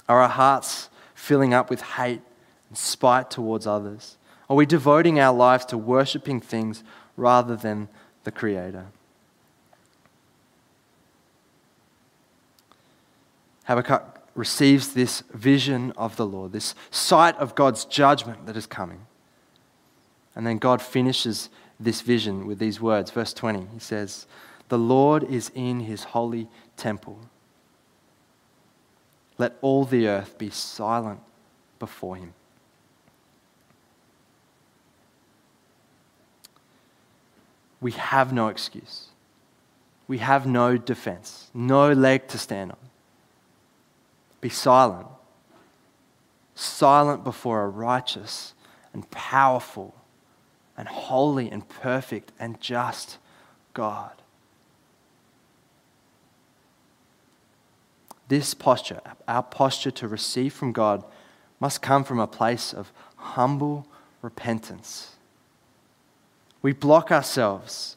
Are 0.09 0.21
our 0.21 0.29
hearts 0.29 0.91
filling 1.15 1.55
up 1.55 1.71
with 1.71 1.81
hate 1.81 2.21
and 2.69 2.77
spite 2.77 3.31
towards 3.31 3.67
others? 3.67 4.17
Are 4.51 4.57
we 4.57 4.67
devoting 4.67 5.21
our 5.21 5.35
lives 5.35 5.65
to 5.67 5.79
worshipping 5.79 6.41
things 6.41 6.83
rather 7.17 7.55
than 7.55 7.89
the 8.31 8.39
Creator? 8.39 8.87
Habakkuk 13.65 14.21
receives 14.37 14.95
this 14.95 15.23
vision 15.33 15.93
of 15.97 16.17
the 16.17 16.27
Lord, 16.27 16.53
this 16.53 16.75
sight 16.91 17.37
of 17.37 17.55
God's 17.55 17.85
judgment 17.85 18.47
that 18.47 18.57
is 18.57 18.67
coming. 18.67 19.07
And 20.37 20.47
then 20.47 20.59
God 20.59 20.81
finishes 20.81 21.51
this 21.79 22.03
vision 22.03 22.47
with 22.47 22.59
these 22.59 22.81
words. 22.81 23.11
Verse 23.11 23.33
20, 23.33 23.67
he 23.75 23.81
says, 23.81 24.27
The 24.69 24.79
Lord 24.79 25.25
is 25.25 25.51
in 25.55 25.81
his 25.81 26.05
holy 26.05 26.49
temple. 26.77 27.19
Let 29.39 29.57
all 29.61 29.85
the 29.85 30.07
earth 30.07 30.39
be 30.39 30.51
silent 30.51 31.21
before 31.79 32.17
him. 32.17 32.35
We 37.81 37.93
have 37.93 38.33
no 38.33 38.49
excuse. 38.49 39.09
We 40.07 40.19
have 40.19 40.47
no 40.47 40.77
defense, 40.77 41.51
no 41.55 41.93
leg 41.93 42.29
to 42.29 42.39
stand 42.39 42.73
on. 42.73 42.79
Be 44.41 44.49
silent. 44.49 45.07
Silent 46.55 47.25
before 47.25 47.63
a 47.63 47.69
righteous 47.69 48.55
and 48.93 49.09
powerful 49.11 49.95
and 50.77 50.89
holy 50.89 51.51
and 51.51 51.69
perfect 51.69 52.33
and 52.39 52.61
just 52.61 53.19
God. 53.73 54.13
This 58.29 58.55
posture, 58.55 59.01
our 59.27 59.43
posture 59.43 59.91
to 59.91 60.09
receive 60.09 60.53
from 60.53 60.73
God, 60.73 61.05
must 61.59 61.83
come 61.83 62.05
from 62.05 62.19
a 62.19 62.27
place 62.27 62.73
of 62.73 62.93
humble 63.17 63.87
repentance. 64.23 65.10
We 66.63 66.73
block 66.73 67.11
ourselves 67.11 67.97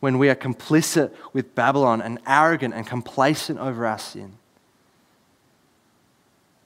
when 0.00 0.18
we 0.18 0.28
are 0.28 0.34
complicit 0.34 1.12
with 1.32 1.54
Babylon 1.54 2.02
and 2.02 2.18
arrogant 2.26 2.74
and 2.74 2.86
complacent 2.86 3.58
over 3.58 3.86
our 3.86 3.98
sin. 3.98 4.34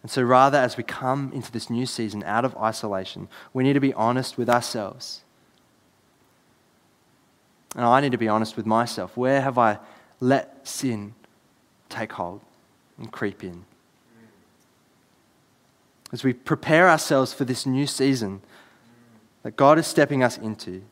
And 0.03 0.11
so, 0.11 0.23
rather, 0.23 0.59
as 0.59 0.77
we 0.77 0.85
come 0.85 1.31
into 1.33 1.53
this 1.53 1.69
new 1.69 1.87
season 1.87 2.23
out 2.25 2.45
of 2.45 2.57
isolation, 2.57 3.29
we 3.53 3.65
need 3.65 3.75
to 3.75 3.81
be 3.81 3.93
honest 3.95 4.39
with 4.39 4.49
ourselves 4.49 5.23
and 7.75 7.85
I 7.85 8.01
need 8.01 8.13
to 8.13 8.19
be 8.19 8.29
honest 8.29 8.57
with 8.57 8.67
myself. 8.67 9.17
Where 9.17 9.41
have 9.41 9.59
I 9.59 9.79
let 10.21 10.67
sin 10.67 11.15
take 11.89 12.13
hold 12.13 12.41
and 12.97 13.11
creep 13.13 13.45
in? 13.45 13.65
As 16.13 16.25
we 16.25 16.33
prepare 16.33 16.89
ourselves 16.89 17.33
for 17.33 17.45
this 17.45 17.67
new 17.67 17.87
season 17.87 18.41
that 19.43 19.57
God 19.57 19.79
is 19.79 19.87
stepping 19.87 20.23
us 20.23 20.39
into, 20.39 20.83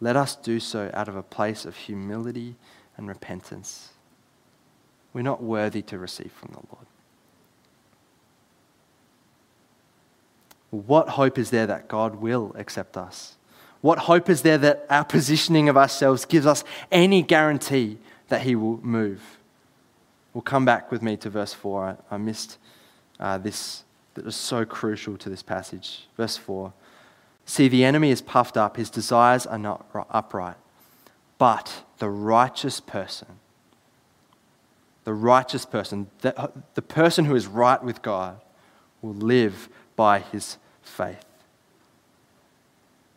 let 0.00 0.16
us 0.16 0.36
do 0.36 0.60
so 0.60 0.90
out 0.94 1.08
of 1.08 1.16
a 1.16 1.22
place 1.22 1.64
of 1.64 1.76
humility 1.76 2.56
and 2.96 3.08
repentance. 3.08 3.90
We're 5.12 5.22
not 5.22 5.42
worthy 5.42 5.82
to 5.82 5.98
receive 5.98 6.32
from 6.32 6.52
the 6.52 6.60
Lord. 6.72 6.86
What 10.70 11.10
hope 11.10 11.38
is 11.38 11.50
there 11.50 11.66
that 11.66 11.88
God 11.88 12.16
will 12.16 12.54
accept 12.56 12.96
us? 12.96 13.36
What 13.80 14.00
hope 14.00 14.28
is 14.28 14.42
there 14.42 14.58
that 14.58 14.86
our 14.90 15.04
positioning 15.04 15.68
of 15.68 15.76
ourselves 15.76 16.24
gives 16.24 16.46
us 16.46 16.62
any 16.92 17.22
guarantee 17.22 17.98
that 18.28 18.42
He 18.42 18.54
will 18.54 18.78
move? 18.84 19.38
We'll 20.34 20.42
come 20.42 20.64
back 20.64 20.92
with 20.92 21.00
me 21.00 21.16
to 21.18 21.30
verse 21.30 21.54
4. 21.54 21.98
I, 22.10 22.14
I 22.14 22.18
missed 22.18 22.58
uh, 23.18 23.38
this 23.38 23.84
that 24.14 24.26
is 24.26 24.36
so 24.36 24.64
crucial 24.64 25.16
to 25.16 25.30
this 25.30 25.42
passage. 25.42 26.08
Verse 26.16 26.36
4 26.36 26.72
See, 27.48 27.66
the 27.66 27.82
enemy 27.82 28.10
is 28.10 28.20
puffed 28.20 28.58
up, 28.58 28.76
his 28.76 28.90
desires 28.90 29.46
are 29.46 29.56
not 29.56 29.86
upright, 30.10 30.56
but 31.38 31.82
the 31.96 32.10
righteous 32.10 32.78
person, 32.78 33.26
the 35.04 35.14
righteous 35.14 35.64
person, 35.64 36.10
the, 36.20 36.38
uh, 36.38 36.48
the 36.74 36.82
person 36.82 37.24
who 37.24 37.34
is 37.34 37.46
right 37.46 37.82
with 37.82 38.02
God, 38.02 38.38
will 39.00 39.14
live 39.14 39.70
by 39.96 40.18
his 40.18 40.58
faith. 40.82 41.24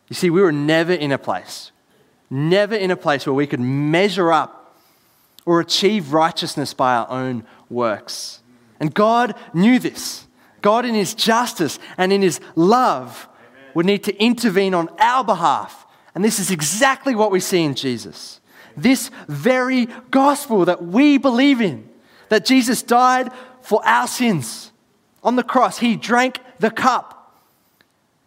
You 0.08 0.14
see, 0.14 0.30
we 0.30 0.40
were 0.40 0.50
never 0.50 0.94
in 0.94 1.12
a 1.12 1.18
place, 1.18 1.70
never 2.30 2.74
in 2.74 2.90
a 2.90 2.96
place 2.96 3.26
where 3.26 3.34
we 3.34 3.46
could 3.46 3.60
measure 3.60 4.32
up 4.32 4.78
or 5.44 5.60
achieve 5.60 6.14
righteousness 6.14 6.72
by 6.72 6.94
our 6.94 7.10
own 7.10 7.44
works. 7.68 8.40
And 8.80 8.94
God 8.94 9.34
knew 9.52 9.78
this. 9.78 10.26
God, 10.62 10.86
in 10.86 10.94
His 10.94 11.12
justice 11.12 11.78
and 11.98 12.14
in 12.14 12.22
His 12.22 12.40
love, 12.56 13.28
would 13.74 13.86
need 13.86 14.04
to 14.04 14.16
intervene 14.22 14.74
on 14.74 14.88
our 14.98 15.24
behalf. 15.24 15.86
And 16.14 16.24
this 16.24 16.38
is 16.38 16.50
exactly 16.50 17.14
what 17.14 17.30
we 17.30 17.40
see 17.40 17.62
in 17.62 17.74
Jesus. 17.74 18.40
This 18.76 19.10
very 19.28 19.86
gospel 20.10 20.64
that 20.64 20.84
we 20.84 21.18
believe 21.18 21.60
in, 21.60 21.88
that 22.28 22.44
Jesus 22.44 22.82
died 22.82 23.30
for 23.62 23.84
our 23.86 24.06
sins 24.06 24.72
on 25.22 25.36
the 25.36 25.42
cross, 25.42 25.78
he 25.78 25.96
drank 25.96 26.40
the 26.58 26.70
cup. 26.70 27.40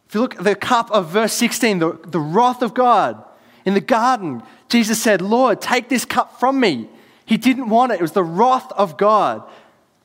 If 0.08 0.16
you 0.16 0.22
look 0.22 0.36
at 0.36 0.44
the 0.44 0.56
cup 0.56 0.92
of 0.92 1.10
verse 1.10 1.34
16, 1.34 1.80
the, 1.80 2.00
the 2.08 2.20
wrath 2.20 2.62
of 2.62 2.74
God 2.74 3.24
in 3.66 3.74
the 3.74 3.82
garden, 3.82 4.44
Jesus 4.70 5.02
said, 5.02 5.22
Lord, 5.22 5.62
take 5.62 5.90
this 5.90 6.06
cup 6.06 6.40
from 6.40 6.60
me. 6.60 6.90
He 7.26 7.38
didn't 7.38 7.70
want 7.70 7.92
it, 7.92 7.96
it 7.96 8.02
was 8.02 8.12
the 8.12 8.24
wrath 8.24 8.72
of 8.74 8.98
God. 8.98 9.44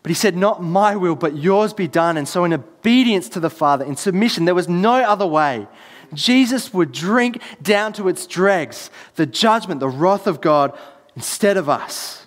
But 0.03 0.11
he 0.11 0.15
said, 0.15 0.37
Not 0.37 0.63
my 0.63 0.97
will, 0.97 1.15
but 1.15 1.37
yours 1.37 1.73
be 1.73 1.89
done. 1.89 2.17
And 2.17 2.27
so, 2.27 2.45
in 2.45 2.53
obedience 2.53 3.29
to 3.31 3.41
the 3.41 3.51
Father, 3.51 3.85
in 3.85 3.97
submission, 3.97 4.45
there 4.45 4.55
was 4.55 4.69
no 4.69 4.95
other 4.95 5.27
way. 5.27 5.67
Jesus 6.15 6.75
would 6.75 6.93
drink 6.93 7.41
down 7.63 7.93
to 7.95 8.09
its 8.09 8.27
dregs 8.27 8.91
the 9.15 9.27
judgment, 9.27 9.81
the 9.81 9.89
wrath 9.89 10.27
of 10.27 10.41
God 10.41 10.77
instead 11.15 11.57
of 11.57 11.69
us. 11.69 12.27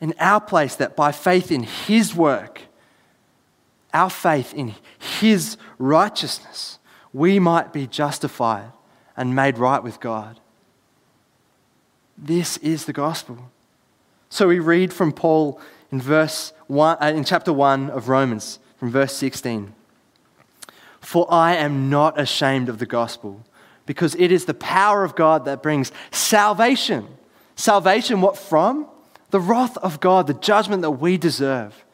In 0.00 0.14
our 0.18 0.40
place, 0.40 0.74
that 0.76 0.96
by 0.96 1.12
faith 1.12 1.52
in 1.52 1.62
his 1.62 2.14
work, 2.14 2.62
our 3.94 4.10
faith 4.10 4.52
in 4.52 4.74
his 5.20 5.56
righteousness, 5.78 6.78
we 7.12 7.38
might 7.38 7.72
be 7.72 7.86
justified 7.86 8.72
and 9.16 9.36
made 9.36 9.58
right 9.58 9.82
with 9.82 10.00
God. 10.00 10.40
This 12.16 12.56
is 12.58 12.86
the 12.86 12.92
gospel. 12.92 13.50
So 14.28 14.48
we 14.48 14.58
read 14.58 14.92
from 14.92 15.12
Paul 15.12 15.60
in 15.92 16.00
verse 16.00 16.52
one, 16.66 16.96
uh, 17.00 17.06
in 17.06 17.22
chapter 17.22 17.52
1 17.52 17.90
of 17.90 18.08
Romans, 18.08 18.58
from 18.78 18.90
verse 18.90 19.14
16. 19.14 19.74
For 21.00 21.26
I 21.30 21.54
am 21.56 21.90
not 21.90 22.18
ashamed 22.18 22.68
of 22.68 22.78
the 22.78 22.86
gospel, 22.86 23.44
because 23.84 24.14
it 24.14 24.32
is 24.32 24.46
the 24.46 24.54
power 24.54 25.04
of 25.04 25.14
God 25.14 25.44
that 25.44 25.62
brings 25.62 25.92
salvation. 26.10 27.06
Salvation, 27.54 28.22
what 28.22 28.38
from? 28.38 28.86
The 29.30 29.40
wrath 29.40 29.76
of 29.78 30.00
God, 30.00 30.26
the 30.26 30.34
judgment 30.34 30.82
that 30.82 30.92
we 30.92 31.18
deserve. 31.18 31.84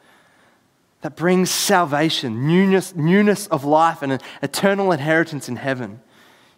That 1.01 1.15
brings 1.15 1.49
salvation, 1.49 2.47
newness, 2.47 2.95
newness 2.95 3.47
of 3.47 3.63
life, 3.63 4.01
and 4.01 4.13
an 4.13 4.19
eternal 4.41 4.91
inheritance 4.91 5.47
in 5.47 5.55
heaven. 5.57 6.01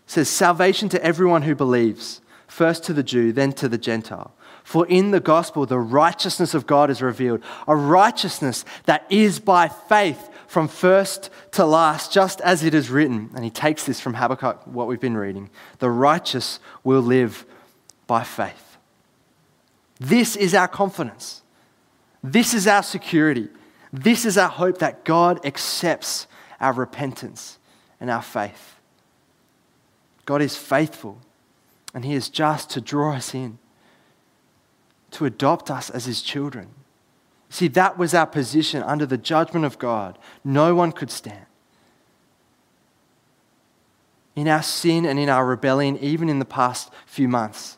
It 0.05 0.11
says, 0.11 0.29
Salvation 0.29 0.89
to 0.89 1.03
everyone 1.03 1.43
who 1.43 1.55
believes, 1.55 2.21
first 2.47 2.83
to 2.85 2.93
the 2.93 3.03
Jew, 3.03 3.31
then 3.31 3.53
to 3.53 3.69
the 3.69 3.77
Gentile. 3.77 4.31
For 4.63 4.85
in 4.87 5.11
the 5.11 5.19
gospel, 5.19 5.65
the 5.65 5.79
righteousness 5.79 6.53
of 6.53 6.67
God 6.67 6.89
is 6.89 7.01
revealed, 7.01 7.41
a 7.67 7.75
righteousness 7.75 8.63
that 8.85 9.05
is 9.09 9.39
by 9.39 9.67
faith 9.67 10.29
from 10.47 10.67
first 10.67 11.29
to 11.51 11.65
last, 11.65 12.11
just 12.11 12.41
as 12.41 12.63
it 12.63 12.73
is 12.73 12.89
written. 12.89 13.31
And 13.35 13.43
he 13.43 13.49
takes 13.49 13.85
this 13.85 13.99
from 13.99 14.15
Habakkuk, 14.15 14.67
what 14.67 14.87
we've 14.87 14.99
been 14.99 15.17
reading. 15.17 15.49
The 15.79 15.89
righteous 15.89 16.59
will 16.83 17.01
live 17.01 17.45
by 18.07 18.23
faith. 18.23 18.77
This 19.99 20.35
is 20.35 20.53
our 20.53 20.67
confidence. 20.67 21.41
This 22.23 22.53
is 22.53 22.67
our 22.67 22.83
security. 22.83 23.47
This 23.93 24.25
is 24.25 24.37
our 24.37 24.49
hope 24.49 24.79
that 24.79 25.05
God 25.05 25.45
accepts 25.45 26.27
our 26.59 26.73
repentance 26.73 27.57
and 27.99 28.09
our 28.09 28.21
faith. 28.21 28.75
God 30.25 30.41
is 30.41 30.55
faithful, 30.55 31.19
and 31.93 32.05
He 32.05 32.13
is 32.13 32.29
just 32.29 32.69
to 32.71 32.81
draw 32.81 33.15
us 33.15 33.33
in 33.33 33.57
to 35.11 35.25
adopt 35.25 35.69
us 35.69 35.89
as 35.89 36.05
his 36.05 36.21
children. 36.21 36.69
See, 37.49 37.67
that 37.69 37.97
was 37.97 38.13
our 38.13 38.25
position 38.25 38.81
under 38.83 39.05
the 39.05 39.17
judgment 39.17 39.65
of 39.65 39.77
God. 39.77 40.17
No 40.43 40.73
one 40.73 40.91
could 40.91 41.11
stand. 41.11 41.45
In 44.35 44.47
our 44.47 44.63
sin 44.63 45.05
and 45.05 45.19
in 45.19 45.27
our 45.27 45.45
rebellion, 45.45 45.97
even 45.97 46.29
in 46.29 46.39
the 46.39 46.45
past 46.45 46.89
few 47.05 47.27
months, 47.27 47.77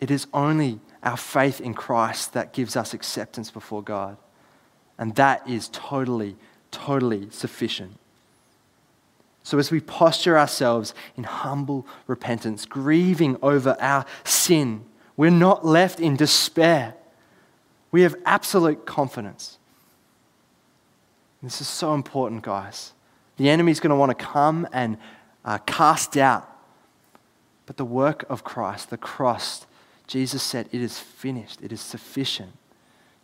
it 0.00 0.10
is 0.10 0.26
only 0.34 0.80
our 1.04 1.16
faith 1.16 1.60
in 1.60 1.74
Christ 1.74 2.32
that 2.32 2.52
gives 2.52 2.76
us 2.76 2.92
acceptance 2.92 3.50
before 3.50 3.82
God. 3.82 4.16
And 4.98 5.14
that 5.14 5.48
is 5.48 5.68
totally, 5.72 6.36
totally 6.72 7.28
sufficient. 7.30 7.96
So, 9.44 9.58
as 9.58 9.70
we 9.70 9.80
posture 9.80 10.38
ourselves 10.38 10.94
in 11.16 11.24
humble 11.24 11.86
repentance, 12.06 12.64
grieving 12.64 13.36
over 13.42 13.76
our 13.80 14.04
sin, 14.24 14.84
we're 15.16 15.30
not 15.30 15.64
left 15.64 16.00
in 16.00 16.16
despair. 16.16 16.94
We 17.90 18.02
have 18.02 18.16
absolute 18.24 18.86
confidence. 18.86 19.58
This 21.42 21.60
is 21.60 21.68
so 21.68 21.94
important, 21.94 22.42
guys. 22.42 22.92
The 23.36 23.50
enemy's 23.50 23.80
going 23.80 23.90
to 23.90 23.96
want 23.96 24.16
to 24.16 24.24
come 24.24 24.68
and 24.72 24.96
uh, 25.44 25.58
cast 25.58 26.16
out. 26.16 26.48
But 27.66 27.76
the 27.76 27.84
work 27.84 28.24
of 28.28 28.44
Christ, 28.44 28.90
the 28.90 28.96
cross, 28.96 29.66
Jesus 30.06 30.42
said, 30.42 30.68
it 30.72 30.80
is 30.80 30.98
finished, 30.98 31.60
it 31.62 31.72
is 31.72 31.80
sufficient. 31.80 32.52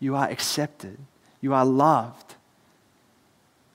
You 0.01 0.16
are 0.16 0.29
accepted, 0.29 0.98
you 1.40 1.55
are 1.55 1.64
loved. 1.64 2.35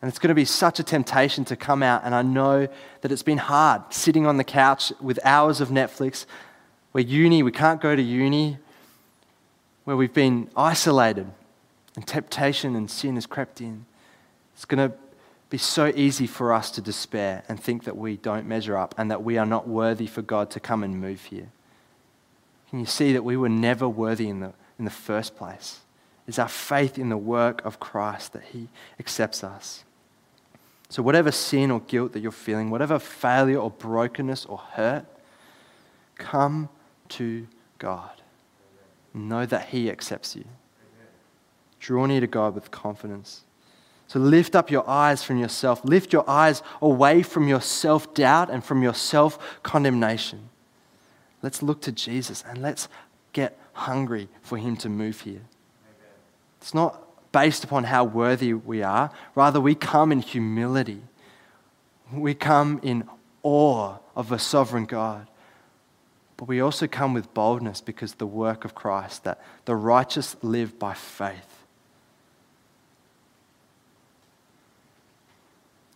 And 0.02 0.10
it's 0.10 0.20
going 0.20 0.30
to 0.30 0.36
be 0.36 0.46
such 0.46 0.80
a 0.80 0.84
temptation 0.84 1.46
to 1.46 1.56
come 1.56 1.82
out. 1.82 2.02
And 2.04 2.14
I 2.14 2.24
know 2.24 2.68
that 3.02 3.12
it's 3.12 3.24
been 3.24 3.38
hard 3.38 3.94
sitting 3.94 4.26
on 4.26 4.36
the 4.36 4.44
couch 4.44 4.92
with 5.00 5.18
hours 5.24 5.62
of 5.62 5.70
Netflix, 5.70 6.26
where 6.94 7.04
uni, 7.04 7.44
we 7.44 7.52
can't 7.52 7.82
go 7.82 7.96
to 7.96 8.02
uni, 8.02 8.58
where 9.84 9.98
we've 9.98 10.14
been 10.14 10.50
isolated 10.56 11.28
and 11.96 12.08
temptation 12.08 12.76
and 12.76 12.90
sin 12.90 13.16
has 13.16 13.26
crept 13.26 13.60
in. 13.60 13.86
It's 14.54 14.66
going 14.66 14.90
to 14.90 14.96
be 15.50 15.58
so 15.58 15.92
easy 15.96 16.28
for 16.28 16.54
us 16.54 16.72
to 16.72 16.82
despair 16.82 17.44
and 17.50 17.60
think 17.60 17.84
that 17.84 17.98
we 17.98 18.18
don't 18.18 18.48
measure 18.48 18.78
up 18.78 18.96
and 18.98 19.12
that 19.12 19.24
we 19.24 19.38
are 19.38 19.46
not 19.46 19.68
worthy 19.68 20.08
for 20.08 20.22
God 20.22 20.52
to 20.52 20.60
come 20.60 20.84
and 20.84 21.02
move 21.02 21.26
here. 21.26 21.50
Can 22.70 22.80
you 22.80 22.86
see 22.86 23.12
that 23.14 23.24
we 23.24 23.38
were 23.38 23.50
never 23.50 23.90
worthy 23.90 24.30
in 24.30 24.40
the, 24.40 24.54
in 24.80 24.86
the 24.86 24.92
first 24.92 25.36
place? 25.36 25.82
It's 26.28 26.40
our 26.40 26.48
faith 26.48 26.98
in 26.98 27.10
the 27.10 27.18
work 27.18 27.66
of 27.66 27.80
Christ 27.80 28.34
that 28.34 28.44
He 28.44 28.70
accepts 29.00 29.44
us. 29.44 29.84
So, 30.90 31.02
whatever 31.02 31.32
sin 31.32 31.72
or 31.72 31.82
guilt 31.82 32.14
that 32.14 32.20
you're 32.22 32.32
feeling, 32.32 32.70
whatever 32.70 33.00
failure 33.00 33.58
or 33.58 33.72
brokenness 33.72 34.46
or 34.46 34.60
hurt, 34.60 35.06
come 36.16 36.70
to 37.10 37.48
God. 37.78 38.12
Know 39.14 39.46
that 39.46 39.68
He 39.70 39.90
accepts 39.90 40.36
you. 40.36 40.46
Draw 41.80 42.06
near 42.08 42.22
to 42.22 42.28
God 42.28 42.56
with 42.56 42.72
confidence. 42.72 43.42
So 44.08 44.20
lift 44.20 44.56
up 44.56 44.70
your 44.70 44.88
eyes 44.90 45.24
from 45.24 45.38
yourself. 45.38 45.84
Lift 45.84 46.14
your 46.14 46.30
eyes 46.30 46.62
away 46.82 47.24
from 47.24 47.48
your 47.48 47.62
self 47.62 48.14
doubt 48.14 48.50
and 48.50 48.64
from 48.64 48.84
your 48.84 48.94
self 48.94 49.62
condemnation. 49.64 50.50
Let's 51.42 51.62
look 51.62 51.82
to 51.82 51.92
Jesus 51.92 52.44
and 52.48 52.62
let's 52.62 52.88
get 53.34 53.58
hungry 53.74 54.30
for 54.42 54.58
Him 54.58 54.78
to 54.78 54.90
move 54.90 55.22
here. 55.22 55.42
It's 56.62 56.74
not 56.74 57.04
based 57.34 57.64
upon 57.64 57.86
how 57.86 58.06
worthy 58.06 58.54
we 58.54 58.82
are, 58.82 59.12
rather, 59.36 59.60
we 59.60 59.76
come 59.76 60.12
in 60.12 60.20
humility. 60.20 61.02
We 62.14 62.36
come 62.36 62.80
in 62.84 63.10
awe 63.42 63.98
of 64.16 64.32
a 64.32 64.40
sovereign 64.40 64.86
God. 64.86 65.28
But 66.44 66.50
we 66.50 66.60
also 66.60 66.88
come 66.88 67.14
with 67.14 67.34
boldness 67.34 67.80
because 67.80 68.16
the 68.16 68.28
work 68.28 68.66
of 68.66 68.76
Christ, 68.76 69.24
that 69.24 69.40
the 69.64 69.78
righteous 69.78 70.36
live 70.42 70.78
by 70.78 70.94
faith. 70.94 71.64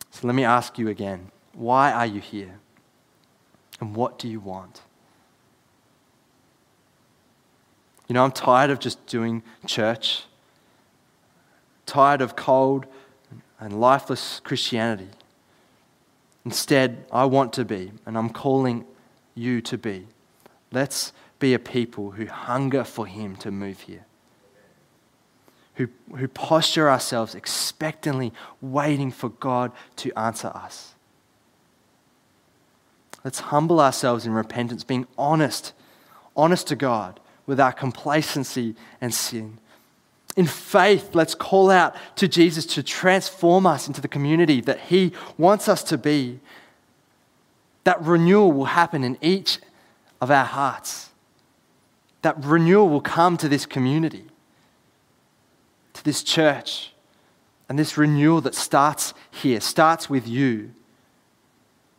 So 0.09 0.25
let 0.25 0.35
me 0.35 0.45
ask 0.45 0.79
you 0.79 0.87
again 0.87 1.31
why 1.51 1.91
are 1.91 2.05
you 2.05 2.21
here? 2.21 2.61
And 3.81 3.93
what 3.93 4.17
do 4.17 4.29
you 4.29 4.39
want? 4.39 4.83
You 8.07 8.13
know, 8.13 8.23
I'm 8.23 8.31
tired 8.31 8.69
of 8.69 8.79
just 8.79 9.05
doing 9.05 9.43
church, 9.65 10.23
tired 11.85 12.21
of 12.21 12.37
cold 12.37 12.85
and 13.59 13.81
lifeless 13.81 14.39
Christianity. 14.45 15.09
Instead, 16.45 17.03
I 17.11 17.25
want 17.25 17.51
to 17.51 17.65
be, 17.65 17.91
and 18.05 18.17
I'm 18.17 18.29
calling 18.29 18.85
you 19.35 19.59
to 19.63 19.77
be 19.77 20.07
Let's 20.71 21.13
be 21.39 21.53
a 21.53 21.59
people 21.59 22.11
who 22.11 22.25
hunger 22.25 22.83
for 22.83 23.05
Him 23.05 23.35
to 23.37 23.51
move 23.51 23.81
here, 23.81 24.05
who, 25.75 25.87
who 26.15 26.27
posture 26.27 26.89
ourselves 26.89 27.35
expectantly, 27.35 28.33
waiting 28.61 29.11
for 29.11 29.29
God 29.29 29.71
to 29.97 30.17
answer 30.17 30.47
us. 30.47 30.95
Let's 33.23 33.39
humble 33.39 33.79
ourselves 33.79 34.25
in 34.25 34.33
repentance, 34.33 34.83
being 34.83 35.07
honest, 35.17 35.73
honest 36.35 36.67
to 36.67 36.75
God 36.75 37.19
with 37.45 37.59
our 37.59 37.73
complacency 37.73 38.75
and 39.01 39.13
sin. 39.13 39.59
In 40.35 40.45
faith, 40.45 41.15
let's 41.15 41.33
call 41.33 41.71
out 41.71 41.95
to 42.17 42.27
Jesus 42.27 42.65
to 42.67 42.83
transform 42.83 43.65
us 43.65 43.87
into 43.87 44.01
the 44.01 44.07
community 44.07 44.61
that 44.61 44.79
He 44.81 45.13
wants 45.37 45.67
us 45.67 45.81
to 45.83 45.97
be. 45.97 46.39
That 47.85 48.01
renewal 48.01 48.51
will 48.51 48.65
happen 48.65 49.03
in 49.03 49.17
each 49.19 49.59
of 50.21 50.31
our 50.31 50.45
hearts. 50.45 51.09
That 52.21 52.43
renewal 52.43 52.89
will 52.89 53.01
come 53.01 53.37
to 53.37 53.47
this 53.47 53.65
community, 53.65 54.25
to 55.93 56.03
this 56.03 56.23
church. 56.23 56.93
And 57.69 57.77
this 57.77 57.97
renewal 57.97 58.41
that 58.41 58.55
starts 58.55 59.13
here, 59.29 59.59
starts 59.59 60.09
with 60.09 60.27
you, 60.27 60.71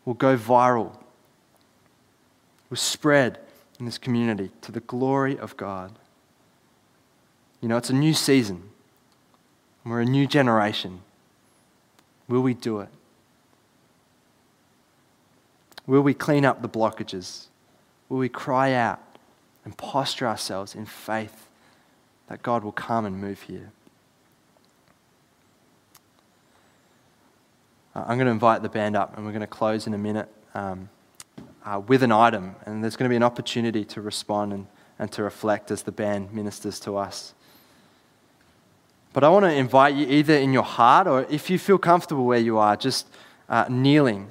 will 0.05 0.14
go 0.14 0.37
viral, 0.37 0.97
will 2.71 2.77
spread 2.79 3.39
in 3.79 3.85
this 3.85 3.99
community 3.99 4.51
to 4.62 4.73
the 4.73 4.81
glory 4.81 5.39
of 5.39 5.57
God. 5.57 5.99
You 7.61 7.69
know, 7.69 7.77
it's 7.77 7.91
a 7.91 7.95
new 7.95 8.14
season. 8.14 8.71
We're 9.85 10.01
a 10.01 10.07
new 10.07 10.27
generation. 10.27 11.01
Will 12.29 12.41
we 12.41 12.55
do 12.55 12.81
it? 12.81 12.89
Will 15.87 16.03
we 16.03 16.14
clean 16.14 16.45
up 16.45 16.62
the 16.62 16.69
blockages? 16.69 17.47
Will 18.09 18.18
we 18.18 18.28
cry 18.28 18.72
out 18.72 19.00
and 19.64 19.76
posture 19.76 20.26
ourselves 20.26 20.74
in 20.74 20.86
faith 20.86 21.48
that 22.28 22.42
God 22.42 22.64
will 22.64 22.72
come 22.72 23.04
and 23.04 23.20
move 23.20 23.42
here? 23.42 23.72
Uh, 27.94 28.04
I'm 28.06 28.16
going 28.16 28.26
to 28.26 28.32
invite 28.32 28.62
the 28.62 28.68
band 28.68 28.96
up 28.96 29.16
and 29.16 29.26
we're 29.26 29.32
going 29.32 29.40
to 29.40 29.46
close 29.46 29.86
in 29.86 29.94
a 29.94 29.98
minute 29.98 30.28
um, 30.54 30.88
uh, 31.64 31.80
with 31.86 32.02
an 32.02 32.12
item. 32.12 32.54
And 32.64 32.82
there's 32.82 32.96
going 32.96 33.09
to 33.09 33.12
be 33.12 33.16
an 33.16 33.22
opportunity 33.22 33.84
to 33.86 34.00
respond 34.00 34.52
and, 34.52 34.66
and 34.98 35.12
to 35.12 35.22
reflect 35.22 35.70
as 35.70 35.82
the 35.82 35.92
band 35.92 36.32
ministers 36.32 36.80
to 36.80 36.96
us. 36.96 37.34
But 39.12 39.24
I 39.24 39.28
want 39.30 39.44
to 39.46 39.52
invite 39.52 39.94
you 39.94 40.06
either 40.06 40.34
in 40.34 40.52
your 40.52 40.62
heart 40.62 41.06
or 41.06 41.26
if 41.28 41.50
you 41.50 41.59
feel 41.59 41.78
comfortable 41.78 42.24
where 42.24 42.38
you 42.38 42.59
are, 42.59 42.76
just 42.76 43.09
uh, 43.48 43.64
kneeling. 43.68 44.30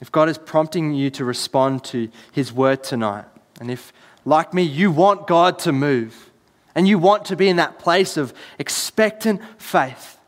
If 0.00 0.12
God 0.12 0.28
is 0.28 0.38
prompting 0.38 0.94
you 0.94 1.10
to 1.10 1.24
respond 1.24 1.84
to 1.84 2.08
His 2.32 2.52
word 2.52 2.84
tonight, 2.84 3.24
and 3.60 3.70
if, 3.70 3.92
like 4.24 4.54
me, 4.54 4.62
you 4.62 4.90
want 4.90 5.26
God 5.26 5.58
to 5.60 5.72
move 5.72 6.30
and 6.74 6.86
you 6.86 6.98
want 6.98 7.24
to 7.26 7.36
be 7.36 7.48
in 7.48 7.56
that 7.56 7.78
place 7.78 8.16
of 8.16 8.32
expectant 8.58 9.40
faith, 9.58 10.18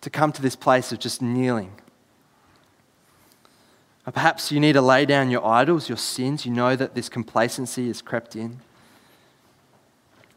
to 0.00 0.10
come 0.10 0.30
to 0.30 0.40
this 0.40 0.54
place 0.54 0.92
of 0.92 1.00
just 1.00 1.20
kneeling. 1.20 1.72
Or 4.06 4.12
perhaps 4.12 4.52
you 4.52 4.60
need 4.60 4.74
to 4.74 4.80
lay 4.80 5.04
down 5.04 5.30
your 5.30 5.44
idols, 5.44 5.88
your 5.88 5.98
sins. 5.98 6.46
You 6.46 6.52
know 6.52 6.76
that 6.76 6.94
this 6.94 7.08
complacency 7.08 7.88
has 7.88 8.00
crept 8.00 8.36
in. 8.36 8.60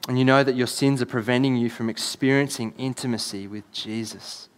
And 0.07 0.17
you 0.17 0.25
know 0.25 0.43
that 0.43 0.55
your 0.55 0.65
sins 0.65 1.03
are 1.03 1.05
preventing 1.05 1.55
you 1.55 1.69
from 1.69 1.87
experiencing 1.87 2.73
intimacy 2.79 3.45
with 3.45 3.71
Jesus. 3.71 4.49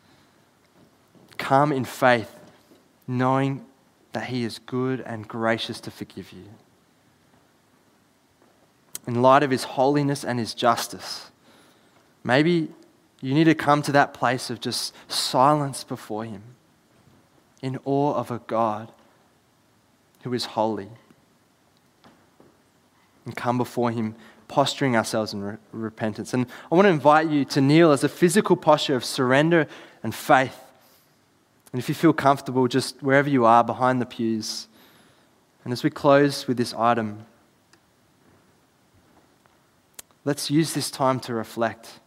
Come 1.38 1.74
in 1.74 1.84
faith, 1.84 2.34
knowing 3.08 3.66
that 4.14 4.26
He 4.26 4.44
is 4.44 4.60
good 4.60 5.02
and 5.02 5.28
gracious 5.28 5.80
to 5.82 5.92
forgive 5.92 6.32
you. 6.32 6.46
In 9.08 9.22
light 9.22 9.44
of 9.44 9.52
His 9.52 9.64
holiness 9.64 10.24
and 10.24 10.40
His 10.40 10.54
justice, 10.54 11.32
maybe 12.24 12.70
you 13.22 13.34
need 13.34 13.46
to 13.46 13.56
come 13.56 13.82
to 13.84 13.92
that 13.92 14.14
place 14.14 14.50
of 14.50 14.60
just 14.60 14.94
silence 15.08 15.84
before 15.84 16.26
Him, 16.26 16.44
in 17.62 17.80
awe 17.86 18.14
of 18.16 18.32
a 18.32 18.40
God 18.48 18.92
who 20.24 20.34
is 20.34 20.46
holy. 20.46 20.90
And 23.26 23.36
come 23.36 23.58
before 23.58 23.92
Him 23.92 24.16
posturing 24.48 24.98
ourselves 24.98 25.34
in 25.34 25.42
re- 25.42 25.58
repentance. 25.72 26.34
And 26.34 26.46
I 26.72 26.76
want 26.76 26.86
to 26.86 26.90
invite 26.90 27.30
you 27.30 27.46
to 27.46 27.62
kneel 27.62 27.92
as 27.92 28.04
a 28.04 28.10
physical 28.10 28.56
posture 28.56 28.96
of 28.96 29.06
surrender 29.06 29.68
and 30.04 30.14
faith. 30.14 30.60
And 31.72 31.80
if 31.80 31.88
you 31.88 31.96
feel 31.96 32.14
comfortable, 32.14 32.68
just 32.68 33.02
wherever 33.02 33.30
you 33.30 33.46
are, 33.46 33.64
behind 33.64 34.02
the 34.02 34.06
pews. 34.06 34.68
And 35.64 35.72
as 35.72 35.84
we 35.84 35.90
close 35.90 36.48
with 36.48 36.58
this 36.58 36.74
item, 36.74 37.26
let's 40.26 40.50
use 40.50 40.74
this 40.74 40.92
time 40.92 41.20
to 41.22 41.34
reflect. 41.34 42.00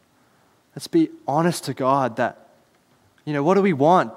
Let's 0.75 0.89
be 0.89 1.11
honest 1.27 1.65
to 1.65 1.75
God 1.75 2.17
that, 2.17 2.49
you 3.25 3.33
know, 3.33 3.43
what 3.43 3.55
do 3.55 3.63
we 3.63 3.73
want? 3.73 4.13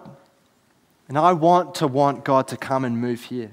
And 1.08 1.18
I 1.18 1.34
want 1.34 1.76
to 1.76 1.88
want 1.88 2.26
God 2.26 2.48
to 2.50 2.58
come 2.58 2.84
and 2.84 3.00
move 3.00 3.24
here, 3.24 3.52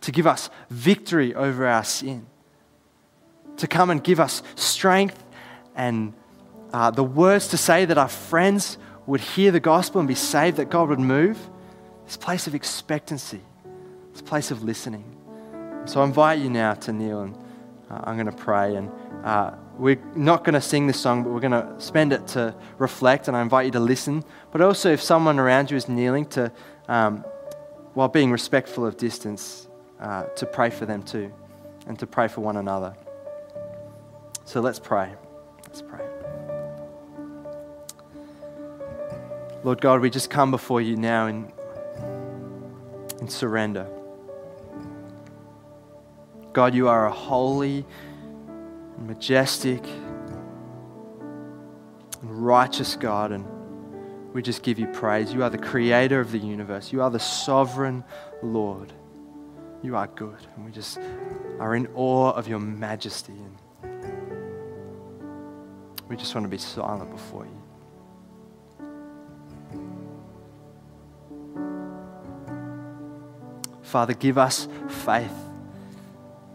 to 0.00 0.10
give 0.10 0.26
us 0.26 0.50
victory 0.70 1.34
over 1.34 1.66
our 1.66 1.84
sin 1.84 2.26
to 3.58 3.66
come 3.66 3.90
and 3.90 4.02
give 4.02 4.18
us 4.18 4.42
strength 4.54 5.22
and 5.76 6.14
uh, 6.72 6.90
the 6.90 7.04
words 7.04 7.48
to 7.48 7.56
say 7.56 7.84
that 7.84 7.98
our 7.98 8.08
friends 8.08 8.78
would 9.08 9.20
hear 9.22 9.50
the 9.50 9.58
gospel 9.58 10.00
and 10.00 10.06
be 10.06 10.14
saved, 10.14 10.58
that 10.58 10.68
God 10.68 10.90
would 10.90 11.00
move. 11.00 11.38
This 12.04 12.18
place 12.18 12.46
of 12.46 12.54
expectancy, 12.54 13.40
this 14.12 14.20
place 14.20 14.50
of 14.50 14.62
listening. 14.62 15.04
So 15.86 16.02
I 16.02 16.04
invite 16.04 16.40
you 16.40 16.50
now 16.50 16.74
to 16.74 16.92
kneel 16.92 17.22
and 17.22 17.34
uh, 17.90 18.02
I'm 18.04 18.16
going 18.16 18.26
to 18.26 18.32
pray. 18.32 18.76
And 18.76 18.90
uh, 19.24 19.52
we're 19.78 20.00
not 20.14 20.44
going 20.44 20.54
to 20.54 20.60
sing 20.60 20.86
this 20.86 21.00
song, 21.00 21.22
but 21.22 21.30
we're 21.30 21.40
going 21.40 21.52
to 21.52 21.74
spend 21.78 22.12
it 22.12 22.26
to 22.28 22.54
reflect. 22.76 23.28
And 23.28 23.36
I 23.36 23.40
invite 23.40 23.64
you 23.64 23.72
to 23.72 23.80
listen. 23.80 24.24
But 24.52 24.60
also, 24.60 24.92
if 24.92 25.02
someone 25.02 25.38
around 25.38 25.70
you 25.70 25.78
is 25.78 25.88
kneeling, 25.88 26.26
to, 26.26 26.52
um, 26.88 27.24
while 27.94 28.08
being 28.08 28.30
respectful 28.30 28.84
of 28.84 28.98
distance, 28.98 29.68
uh, 30.00 30.24
to 30.24 30.44
pray 30.46 30.70
for 30.70 30.86
them 30.86 31.02
too 31.02 31.32
and 31.86 31.98
to 31.98 32.06
pray 32.06 32.28
for 32.28 32.42
one 32.42 32.58
another. 32.58 32.94
So 34.44 34.60
let's 34.60 34.78
pray. 34.78 35.12
Let's 35.66 35.82
pray. 35.82 36.07
Lord 39.64 39.80
God, 39.80 40.00
we 40.00 40.08
just 40.08 40.30
come 40.30 40.50
before 40.50 40.80
you 40.80 40.96
now 40.96 41.26
in, 41.26 41.52
in 43.20 43.28
surrender. 43.28 43.88
God, 46.52 46.74
you 46.74 46.88
are 46.88 47.06
a 47.06 47.12
holy, 47.12 47.84
majestic, 48.98 49.84
and 52.22 52.46
righteous 52.46 52.96
God, 52.96 53.32
and 53.32 53.44
we 54.32 54.42
just 54.42 54.62
give 54.62 54.78
you 54.78 54.86
praise. 54.86 55.32
You 55.32 55.42
are 55.42 55.50
the 55.50 55.58
creator 55.58 56.20
of 56.20 56.30
the 56.30 56.38
universe, 56.38 56.92
you 56.92 57.02
are 57.02 57.10
the 57.10 57.20
sovereign 57.20 58.04
Lord. 58.42 58.92
You 59.80 59.94
are 59.94 60.08
good, 60.08 60.38
and 60.56 60.64
we 60.64 60.72
just 60.72 60.98
are 61.60 61.76
in 61.76 61.86
awe 61.94 62.32
of 62.32 62.48
your 62.48 62.58
majesty. 62.58 63.32
And 63.32 63.56
we 66.08 66.16
just 66.16 66.34
want 66.34 66.44
to 66.44 66.48
be 66.48 66.58
silent 66.58 67.12
before 67.12 67.44
you. 67.44 67.67
Father, 73.88 74.14
give 74.14 74.38
us 74.38 74.68
faith. 74.88 75.32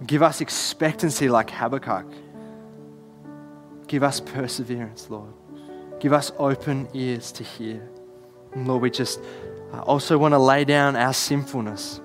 Give 0.06 0.24
us 0.24 0.42
expectancy 0.42 1.30
like 1.30 1.50
Habakkuk. 1.50 2.06
Give 3.88 4.04
us 4.04 4.20
perseverance, 4.20 5.10
Lord. 5.10 5.34
Give 6.00 6.14
us 6.14 6.32
open 6.38 6.88
ears 6.94 7.32
to 7.34 7.44
hear. 7.44 7.90
And 8.54 8.68
Lord, 8.68 8.82
we 8.82 8.90
just 8.90 9.20
uh, 9.74 9.82
also 9.82 10.18
want 10.18 10.34
to 10.34 10.40
lay 10.40 10.66
down 10.66 10.96
our 10.96 11.14
sinfulness. 11.14 12.02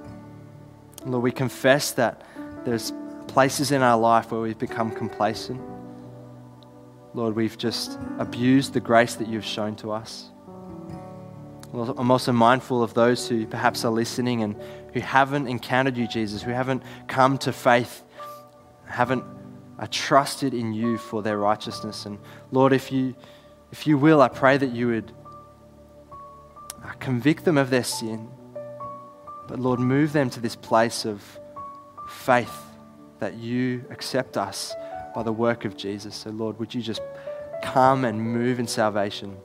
Lord, 1.05 1.23
we 1.23 1.33
confess 1.33 1.93
that 1.93 2.23
there's 2.65 2.93
places 3.27 3.73
in 3.73 3.83
our 3.83 3.99
life 3.99 4.31
where 4.31 4.41
we've 4.41 4.59
become 4.59 4.91
complacent 4.91 5.61
Lord, 7.15 7.35
we've 7.35 7.57
just 7.57 7.99
abused 8.19 8.75
the 8.75 8.81
grace 8.81 9.15
that 9.15 9.29
you've 9.29 9.45
shown 9.45 9.75
to 9.77 9.93
us. 9.93 10.31
I'm 11.75 12.11
also 12.11 12.33
mindful 12.33 12.83
of 12.83 12.95
those 12.95 13.29
who 13.29 13.47
perhaps 13.47 13.85
are 13.85 13.91
listening 13.91 14.43
and 14.43 14.55
who 14.99 15.07
haven't 15.07 15.47
encountered 15.47 15.97
you, 15.97 16.09
Jesus, 16.09 16.43
who 16.43 16.51
haven't 16.51 16.83
come 17.07 17.39
to 17.39 17.53
faith, 17.53 18.03
haven't 18.87 19.25
uh, 19.79 19.87
trusted 19.91 20.55
in 20.55 20.73
you 20.73 20.99
for 20.99 21.23
their 21.23 21.39
righteousness. 21.39 22.05
And 22.05 22.19
Lord, 22.51 22.73
if 22.73 22.91
you, 22.91 23.15
if 23.71 23.87
you 23.87 23.97
will, 23.97 24.21
I 24.21 24.29
pray 24.29 24.57
that 24.57 24.73
you 24.73 24.89
would 24.89 25.13
uh, 26.85 26.93
convict 26.99 27.45
them 27.45 27.57
of 27.57 27.71
their 27.71 27.85
sin. 27.85 28.29
But 29.47 29.61
Lord, 29.61 29.79
move 29.79 30.13
them 30.13 30.31
to 30.31 30.41
this 30.41 30.57
place 30.57 31.05
of 31.05 31.23
faith 32.09 32.65
that 33.21 33.35
you 33.35 33.85
accept 33.91 34.37
us 34.37 34.75
by 35.15 35.23
the 35.23 35.33
work 35.33 35.65
of 35.65 35.77
Jesus. 35.77 36.15
So, 36.17 36.31
Lord, 36.31 36.59
would 36.59 36.75
you 36.75 36.83
just 36.83 37.03
come 37.63 38.05
and 38.05 38.21
move 38.21 38.59
in 38.59 38.67
salvation? 38.67 39.37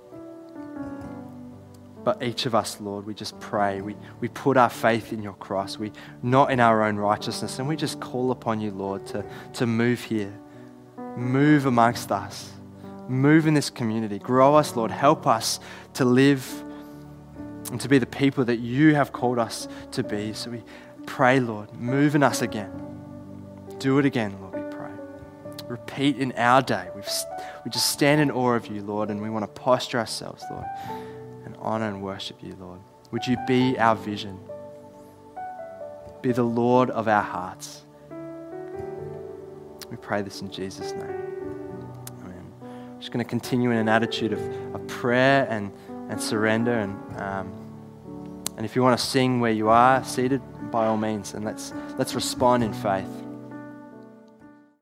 But 2.04 2.22
each 2.22 2.46
of 2.46 2.54
us, 2.54 2.82
Lord, 2.82 3.06
we 3.06 3.14
just 3.14 3.40
pray. 3.40 3.82
We, 3.82 3.96
we 4.20 4.28
put 4.28 4.58
our 4.58 4.70
faith 4.70 5.14
in 5.14 5.24
your 5.24 5.34
cross. 5.34 5.78
We 5.78 5.92
not 6.22 6.52
in 6.52 6.60
our 6.60 6.84
own 6.84 6.98
righteousness. 6.98 7.60
And 7.60 7.68
we 7.68 7.76
just 7.76 8.00
call 8.00 8.32
upon 8.32 8.60
you, 8.60 8.72
Lord, 8.72 9.06
to, 9.08 9.24
to 9.54 9.66
move 9.66 10.02
here. 10.02 10.34
Move 11.16 11.66
amongst 11.66 12.12
us. 12.12 12.52
Move 13.08 13.48
in 13.48 13.54
this 13.54 13.70
community. 13.70 14.20
Grow 14.20 14.56
us, 14.56 14.76
Lord. 14.76 14.92
Help 14.92 15.28
us 15.28 15.60
to 15.94 16.06
live 16.06 16.64
and 17.72 17.80
to 17.82 17.88
be 17.88 17.98
the 17.98 18.06
people 18.06 18.46
that 18.46 18.58
you 18.58 18.96
have 18.96 19.12
called 19.12 19.40
us 19.40 19.68
to 19.92 20.04
be. 20.04 20.34
So 20.34 20.52
we 20.52 20.64
pray, 21.06 21.40
Lord, 21.40 21.74
move 21.74 22.16
in 22.16 22.24
us 22.24 22.42
again. 22.42 22.72
Do 23.80 24.00
it 24.00 24.06
again, 24.06 24.36
Lord 24.40 24.54
we 24.54 24.72
pray. 24.72 24.92
repeat 25.68 26.18
in 26.18 26.32
our 26.34 26.62
day. 26.62 26.88
We've, 26.96 27.10
we 27.66 27.72
just 27.72 27.92
stand 27.92 28.22
in 28.22 28.32
awe 28.32 28.54
of 28.54 28.68
you, 28.68 28.82
Lord, 28.82 29.10
and 29.10 29.22
we 29.22 29.30
want 29.30 29.44
to 29.44 29.62
posture 29.62 30.00
ourselves, 30.00 30.44
Lord, 30.50 30.66
honor 31.64 31.88
and 31.88 32.02
worship 32.04 32.38
you, 32.44 32.56
Lord. 32.60 32.80
Would 33.12 33.26
you 33.26 33.38
be 33.48 33.78
our 33.80 33.96
vision? 33.96 34.40
Be 36.22 36.32
the 36.32 36.44
Lord 36.44 36.90
of 36.90 37.08
our 37.08 37.22
hearts. 37.22 37.84
We 39.90 39.98
pray 39.98 40.22
this 40.22 40.42
in 40.42 40.52
Jesus' 40.52 40.92
name. 40.92 41.04
Amen. 42.24 42.46
I'm 42.62 43.00
just 43.00 43.12
going 43.12 43.24
to 43.24 43.30
continue 43.30 43.72
in 43.72 43.78
an 43.78 43.90
attitude 43.90 44.34
of, 44.34 44.76
of 44.76 44.86
prayer 44.88 45.48
and, 45.50 45.72
and 46.10 46.20
surrender. 46.20 46.74
And, 46.74 47.22
um, 47.22 48.44
and 48.58 48.66
if 48.66 48.76
you 48.76 48.82
want 48.82 49.00
to 49.00 49.06
sing 49.06 49.40
where 49.40 49.52
you 49.52 49.70
are, 49.70 50.04
seated, 50.04 50.42
by 50.72 50.88
all 50.88 50.98
means, 50.98 51.34
and 51.34 51.46
let's, 51.46 51.74
let's 51.98 52.16
respond 52.16 52.64
in 52.64 52.74
faith. 52.74 53.23